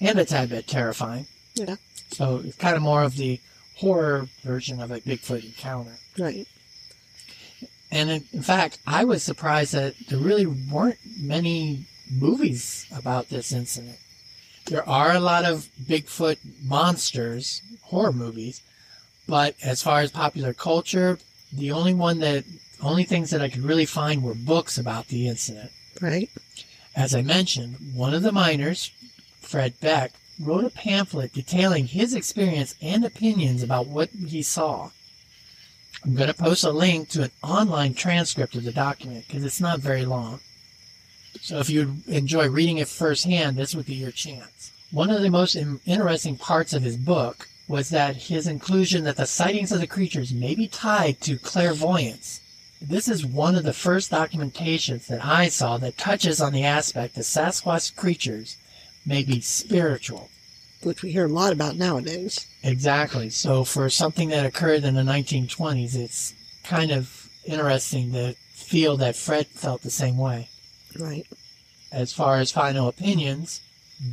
And 0.00 0.18
a 0.18 0.24
tad 0.24 0.50
bit 0.50 0.66
terrifying. 0.66 1.26
Yeah. 1.54 1.76
So 2.10 2.42
it's 2.44 2.56
kind 2.56 2.76
of 2.76 2.82
more 2.82 3.02
of 3.02 3.16
the 3.16 3.40
horror 3.76 4.28
version 4.42 4.80
of 4.80 4.90
a 4.90 5.00
Bigfoot 5.00 5.44
encounter. 5.44 5.96
Right. 6.18 6.46
And 7.90 8.10
in, 8.10 8.24
in 8.32 8.42
fact, 8.42 8.78
I 8.86 9.04
was 9.04 9.22
surprised 9.22 9.72
that 9.74 9.94
there 10.08 10.18
really 10.18 10.46
weren't 10.46 10.98
many 11.18 11.86
movies 12.10 12.86
about 12.94 13.28
this 13.28 13.52
incident. 13.52 13.98
There 14.66 14.86
are 14.88 15.12
a 15.12 15.20
lot 15.20 15.44
of 15.44 15.68
Bigfoot 15.82 16.38
monsters, 16.64 17.62
horror 17.82 18.12
movies, 18.12 18.62
but 19.26 19.56
as 19.62 19.82
far 19.82 20.00
as 20.00 20.10
popular 20.10 20.52
culture, 20.52 21.18
the 21.52 21.72
only 21.72 21.94
one 21.94 22.20
that, 22.20 22.44
only 22.82 23.04
things 23.04 23.30
that 23.30 23.42
I 23.42 23.48
could 23.48 23.62
really 23.62 23.86
find 23.86 24.22
were 24.22 24.34
books 24.34 24.78
about 24.78 25.08
the 25.08 25.28
incident. 25.28 25.70
Right. 26.00 26.30
As 26.94 27.14
I 27.14 27.22
mentioned, 27.22 27.76
one 27.94 28.14
of 28.14 28.22
the 28.22 28.32
miners, 28.32 28.90
Fred 29.40 29.78
Beck, 29.80 30.12
wrote 30.38 30.64
a 30.64 30.70
pamphlet 30.70 31.32
detailing 31.32 31.86
his 31.86 32.14
experience 32.14 32.74
and 32.82 33.04
opinions 33.04 33.62
about 33.62 33.86
what 33.86 34.10
he 34.10 34.42
saw. 34.42 34.90
I'm 36.04 36.14
going 36.14 36.28
to 36.28 36.34
post 36.34 36.64
a 36.64 36.70
link 36.70 37.08
to 37.10 37.24
an 37.24 37.30
online 37.42 37.94
transcript 37.94 38.54
of 38.54 38.64
the 38.64 38.72
document 38.72 39.26
because 39.26 39.44
it's 39.44 39.60
not 39.60 39.80
very 39.80 40.04
long. 40.04 40.40
So 41.40 41.58
if 41.58 41.70
you 41.70 41.96
enjoy 42.06 42.48
reading 42.48 42.78
it 42.78 42.88
firsthand, 42.88 43.56
this 43.56 43.74
would 43.74 43.86
be 43.86 43.94
your 43.94 44.10
chance. 44.10 44.72
One 44.90 45.10
of 45.10 45.22
the 45.22 45.30
most 45.30 45.56
interesting 45.56 46.36
parts 46.36 46.72
of 46.72 46.82
his 46.82 46.96
book 46.96 47.48
was 47.68 47.90
that 47.90 48.16
his 48.16 48.46
inclusion 48.46 49.04
that 49.04 49.16
the 49.16 49.26
sightings 49.26 49.72
of 49.72 49.80
the 49.80 49.86
creatures 49.86 50.32
may 50.32 50.54
be 50.54 50.68
tied 50.68 51.20
to 51.22 51.38
clairvoyance. 51.38 52.40
This 52.80 53.08
is 53.08 53.26
one 53.26 53.56
of 53.56 53.64
the 53.64 53.72
first 53.72 54.10
documentations 54.10 55.06
that 55.06 55.24
I 55.24 55.48
saw 55.48 55.76
that 55.78 55.98
touches 55.98 56.40
on 56.40 56.52
the 56.52 56.64
aspect 56.64 57.14
that 57.14 57.22
Sasquatch 57.22 57.96
creatures 57.96 58.56
may 59.04 59.24
be 59.24 59.40
spiritual. 59.40 60.28
Which 60.82 61.02
we 61.02 61.10
hear 61.10 61.24
a 61.24 61.28
lot 61.28 61.52
about 61.52 61.76
nowadays. 61.76 62.46
Exactly. 62.62 63.30
So 63.30 63.64
for 63.64 63.88
something 63.90 64.28
that 64.28 64.46
occurred 64.46 64.84
in 64.84 64.94
the 64.94 65.02
1920s, 65.02 65.96
it's 65.96 66.34
kind 66.64 66.92
of 66.92 67.28
interesting 67.44 68.12
to 68.12 68.34
feel 68.52 68.96
that 68.98 69.16
Fred 69.16 69.46
felt 69.46 69.82
the 69.82 69.90
same 69.90 70.18
way. 70.18 70.48
Right. 70.98 71.26
As 71.90 72.12
far 72.12 72.38
as 72.38 72.52
final 72.52 72.88
opinions, 72.88 73.62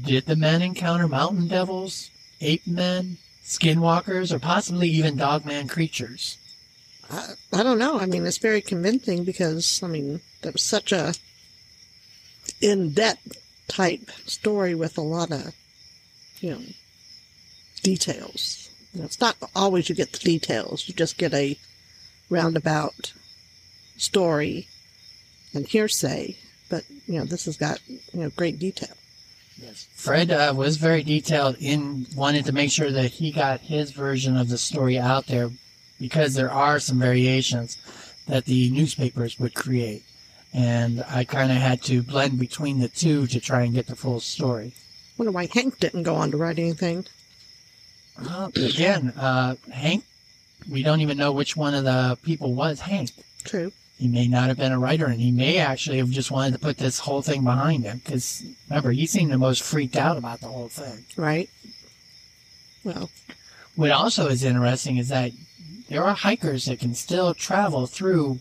did 0.04 0.26
the 0.26 0.36
men 0.36 0.62
encounter 0.62 1.08
mountain 1.08 1.48
devils, 1.48 2.10
ape 2.40 2.66
men, 2.66 3.18
skinwalkers, 3.44 4.32
or 4.32 4.40
possibly 4.40 4.88
even 4.90 5.18
dogman 5.18 5.68
creatures? 5.68 6.38
I, 7.12 7.34
I 7.54 7.64
don't 7.64 7.80
know. 7.80 8.00
I 8.00 8.06
mean, 8.06 8.26
it's 8.26 8.38
very 8.38 8.62
convincing 8.62 9.24
because, 9.24 9.82
I 9.84 9.88
mean, 9.88 10.22
that 10.42 10.54
was 10.54 10.64
such 10.64 10.92
a 10.92 11.14
in-depth 12.62 13.38
type 13.68 14.10
story 14.26 14.76
with 14.76 14.98
a 14.98 15.02
lot 15.02 15.32
of, 15.32 15.54
you 16.40 16.52
know, 16.52 16.62
details. 17.82 18.70
You 18.94 19.00
know, 19.00 19.06
it's 19.06 19.20
not 19.20 19.36
always 19.56 19.90
you 19.90 19.96
get 19.96 20.12
the 20.14 20.20
details. 20.20 20.88
You 20.88 20.94
just 20.94 21.18
get 21.18 21.34
a 21.34 21.58
roundabout 22.30 23.14
story 23.98 24.68
and 25.54 25.68
hearsay. 25.68 26.38
But, 26.70 26.86
you 27.08 27.20
know, 27.20 27.26
this 27.26 27.46
has 27.46 27.58
got, 27.58 27.80
you 27.88 28.00
know, 28.14 28.30
great 28.30 28.58
detail. 28.58 28.96
Yes. 29.62 29.88
Fred 29.94 30.32
uh, 30.32 30.54
was 30.56 30.78
very 30.78 31.04
detailed 31.04 31.58
in 31.60 32.08
wanted 32.16 32.46
to 32.46 32.52
make 32.52 32.72
sure 32.72 32.92
that 32.92 33.12
he 33.12 33.32
got 33.32 33.62
his 33.62 33.92
version 33.92 34.36
of 34.36 34.50
the 34.50 34.58
story 34.58 34.98
out 34.98 35.28
there 35.28 35.52
because 36.00 36.34
there 36.34 36.52
are 36.52 36.80
some 36.80 37.00
variations 37.00 37.78
that 38.28 38.46
the 38.46 38.70
newspapers 38.72 39.40
would 39.40 39.54
create. 39.54 40.04
And 40.54 41.04
I 41.10 41.24
kind 41.24 41.52
of 41.52 41.58
had 41.58 41.82
to 41.84 42.04
blend 42.04 42.40
between 42.40 42.80
the 42.80 42.88
two 42.88 43.28
to 43.28 43.40
try 43.40 43.64
and 43.64 43.74
get 43.74 43.88
the 43.88 43.96
full 43.96 44.20
story. 44.20 44.74
wonder 45.18 45.32
why 45.32 45.48
Hank 45.52 45.80
didn't 45.80 46.04
go 46.04 46.16
on 46.16 46.32
to 46.32 46.38
write 46.38 46.60
anything. 46.60 47.06
Well, 48.22 48.52
again, 48.56 49.10
uh, 49.18 49.56
Hank, 49.72 50.04
we 50.70 50.84
don't 50.84 51.02
even 51.02 51.18
know 51.18 51.32
which 51.32 51.58
one 51.58 51.74
of 51.74 51.84
the 51.86 52.18
people 52.24 52.54
was 52.54 52.82
Hank. 52.82 53.10
True. 53.44 53.72
He 53.98 54.08
may 54.08 54.28
not 54.28 54.48
have 54.48 54.58
been 54.58 54.72
a 54.72 54.80
writer, 54.80 55.06
and 55.06 55.22
he 55.22 55.32
may 55.32 55.58
actually 55.58 55.98
have 56.00 56.10
just 56.10 56.32
wanted 56.32 56.54
to 56.54 56.60
put 56.60 56.78
this 56.78 57.00
whole 57.00 57.22
thing 57.22 57.44
behind 57.44 57.84
him. 57.84 58.02
Because 58.04 58.44
remember, 58.70 58.92
he 58.92 59.06
seemed 59.06 59.32
the 59.32 59.38
most 59.38 59.64
freaked 59.64 59.96
out 59.96 60.18
about 60.18 60.42
the 60.42 60.48
whole 60.48 60.68
thing. 60.68 61.06
Right. 61.16 61.50
Well, 62.84 63.10
What 63.76 63.92
also 63.92 64.28
is 64.28 64.44
interesting 64.44 64.98
is 64.98 65.10
that 65.10 65.32
there 65.90 66.04
are 66.04 66.16
hikers 66.16 66.66
that 66.66 66.80
can 66.80 66.96
still 66.96 67.34
travel 67.34 67.88
through 67.88 68.40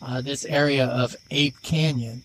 uh, 0.00 0.20
this 0.20 0.44
area 0.44 0.86
of 0.86 1.16
Ape 1.30 1.60
Canyon. 1.62 2.22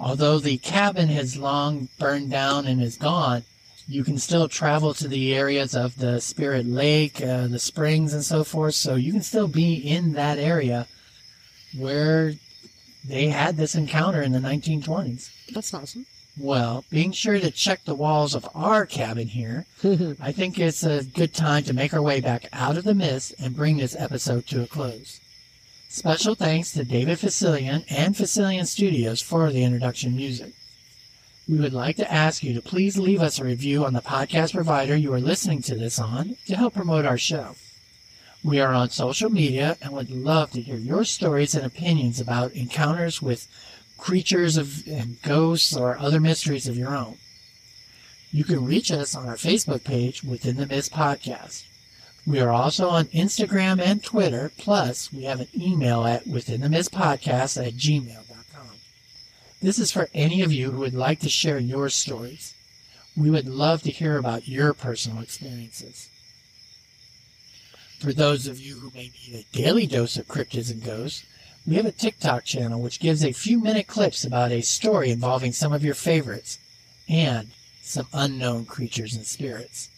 Although 0.00 0.38
the 0.38 0.58
cabin 0.58 1.08
has 1.08 1.36
long 1.36 1.88
burned 1.98 2.30
down 2.30 2.66
and 2.66 2.82
is 2.82 2.96
gone, 2.96 3.44
you 3.86 4.02
can 4.02 4.18
still 4.18 4.48
travel 4.48 4.94
to 4.94 5.06
the 5.06 5.34
areas 5.34 5.74
of 5.74 5.98
the 5.98 6.20
Spirit 6.20 6.66
Lake, 6.66 7.22
uh, 7.22 7.46
the 7.46 7.58
springs, 7.58 8.12
and 8.12 8.24
so 8.24 8.42
forth. 8.42 8.74
So 8.74 8.94
you 8.94 9.12
can 9.12 9.22
still 9.22 9.48
be 9.48 9.74
in 9.74 10.14
that 10.14 10.38
area 10.38 10.88
where 11.76 12.34
they 13.04 13.28
had 13.28 13.56
this 13.56 13.74
encounter 13.74 14.22
in 14.22 14.32
the 14.32 14.38
1920s. 14.38 15.30
that's 15.52 15.74
awesome. 15.74 16.06
Well, 16.38 16.84
being 16.90 17.12
sure 17.12 17.38
to 17.38 17.50
check 17.50 17.84
the 17.84 17.94
walls 17.94 18.34
of 18.34 18.48
our 18.54 18.86
cabin 18.86 19.28
here, 19.28 19.66
I 20.20 20.32
think 20.32 20.58
it's 20.58 20.82
a 20.82 21.04
good 21.04 21.32
time 21.32 21.62
to 21.64 21.72
make 21.72 21.94
our 21.94 22.02
way 22.02 22.20
back 22.20 22.48
out 22.52 22.76
of 22.76 22.84
the 22.84 22.94
mist 22.94 23.34
and 23.38 23.54
bring 23.54 23.76
this 23.76 23.94
episode 23.96 24.46
to 24.48 24.62
a 24.62 24.66
close. 24.66 25.20
Special 25.88 26.34
thanks 26.34 26.72
to 26.72 26.84
David 26.84 27.18
Fesliyan 27.18 27.84
and 27.88 28.16
Fesliyan 28.16 28.66
Studios 28.66 29.22
for 29.22 29.52
the 29.52 29.62
introduction 29.62 30.16
music. 30.16 30.54
We 31.48 31.60
would 31.60 31.74
like 31.74 31.96
to 31.96 32.12
ask 32.12 32.42
you 32.42 32.52
to 32.54 32.60
please 32.62 32.98
leave 32.98 33.20
us 33.20 33.38
a 33.38 33.44
review 33.44 33.84
on 33.84 33.92
the 33.92 34.00
podcast 34.00 34.54
provider 34.54 34.96
you 34.96 35.12
are 35.12 35.20
listening 35.20 35.62
to 35.62 35.76
this 35.76 36.00
on 36.00 36.36
to 36.46 36.56
help 36.56 36.74
promote 36.74 37.04
our 37.04 37.18
show. 37.18 37.54
We 38.44 38.60
are 38.60 38.74
on 38.74 38.90
social 38.90 39.30
media 39.30 39.78
and 39.80 39.92
would 39.94 40.10
love 40.10 40.50
to 40.50 40.60
hear 40.60 40.76
your 40.76 41.04
stories 41.04 41.54
and 41.54 41.64
opinions 41.64 42.20
about 42.20 42.52
encounters 42.52 43.22
with 43.22 43.48
creatures 43.96 44.58
of 44.58 44.86
and 44.86 45.20
ghosts 45.22 45.74
or 45.74 45.96
other 45.96 46.20
mysteries 46.20 46.68
of 46.68 46.76
your 46.76 46.94
own. 46.94 47.16
You 48.30 48.44
can 48.44 48.66
reach 48.66 48.92
us 48.92 49.14
on 49.14 49.26
our 49.26 49.36
Facebook 49.36 49.82
page 49.82 50.22
Within 50.22 50.56
the 50.56 50.66
Mist 50.66 50.92
Podcast. 50.92 51.64
We 52.26 52.38
are 52.38 52.50
also 52.50 52.90
on 52.90 53.06
Instagram 53.06 53.80
and 53.80 54.04
Twitter, 54.04 54.52
plus 54.58 55.10
we 55.10 55.22
have 55.22 55.40
an 55.40 55.48
email 55.58 56.04
at 56.04 56.26
withinthemistpodcast 56.26 57.66
at 57.66 57.72
gmail.com. 57.72 58.76
This 59.62 59.78
is 59.78 59.90
for 59.90 60.10
any 60.12 60.42
of 60.42 60.52
you 60.52 60.70
who 60.70 60.80
would 60.80 60.94
like 60.94 61.20
to 61.20 61.30
share 61.30 61.58
your 61.58 61.88
stories. 61.88 62.52
We 63.16 63.30
would 63.30 63.48
love 63.48 63.80
to 63.84 63.90
hear 63.90 64.18
about 64.18 64.48
your 64.48 64.74
personal 64.74 65.22
experiences. 65.22 66.10
For 68.04 68.12
those 68.12 68.46
of 68.46 68.60
you 68.60 68.74
who 68.74 68.90
may 68.94 69.10
need 69.26 69.34
a 69.34 69.56
daily 69.56 69.86
dose 69.86 70.18
of 70.18 70.28
cryptids 70.28 70.70
and 70.70 70.84
ghosts, 70.84 71.24
we 71.66 71.76
have 71.76 71.86
a 71.86 71.90
TikTok 71.90 72.44
channel 72.44 72.82
which 72.82 73.00
gives 73.00 73.24
a 73.24 73.32
few 73.32 73.58
minute 73.58 73.86
clips 73.86 74.24
about 74.24 74.52
a 74.52 74.60
story 74.60 75.10
involving 75.10 75.52
some 75.52 75.72
of 75.72 75.82
your 75.82 75.94
favorites 75.94 76.58
and 77.08 77.48
some 77.80 78.06
unknown 78.12 78.66
creatures 78.66 79.14
and 79.14 79.24
spirits. 79.24 79.88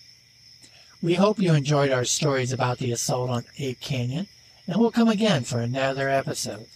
We 1.02 1.14
hope 1.14 1.40
you 1.40 1.52
enjoyed 1.52 1.90
our 1.90 2.04
stories 2.04 2.52
about 2.52 2.78
the 2.78 2.92
assault 2.92 3.28
on 3.28 3.44
Ape 3.58 3.80
Canyon, 3.80 4.28
and 4.68 4.76
we'll 4.76 4.92
come 4.92 5.08
again 5.08 5.42
for 5.42 5.58
another 5.58 6.08
episode. 6.08 6.66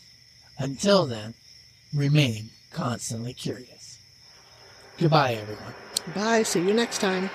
Until 0.59 1.07
then, 1.07 1.35
remain 1.95 2.51
constantly 2.73 3.35
curious. 3.35 4.01
Goodbye, 4.99 5.35
everyone. 5.35 5.75
Bye. 6.13 6.43
See 6.43 6.59
you 6.59 6.75
next 6.75 6.99
time. 6.99 7.31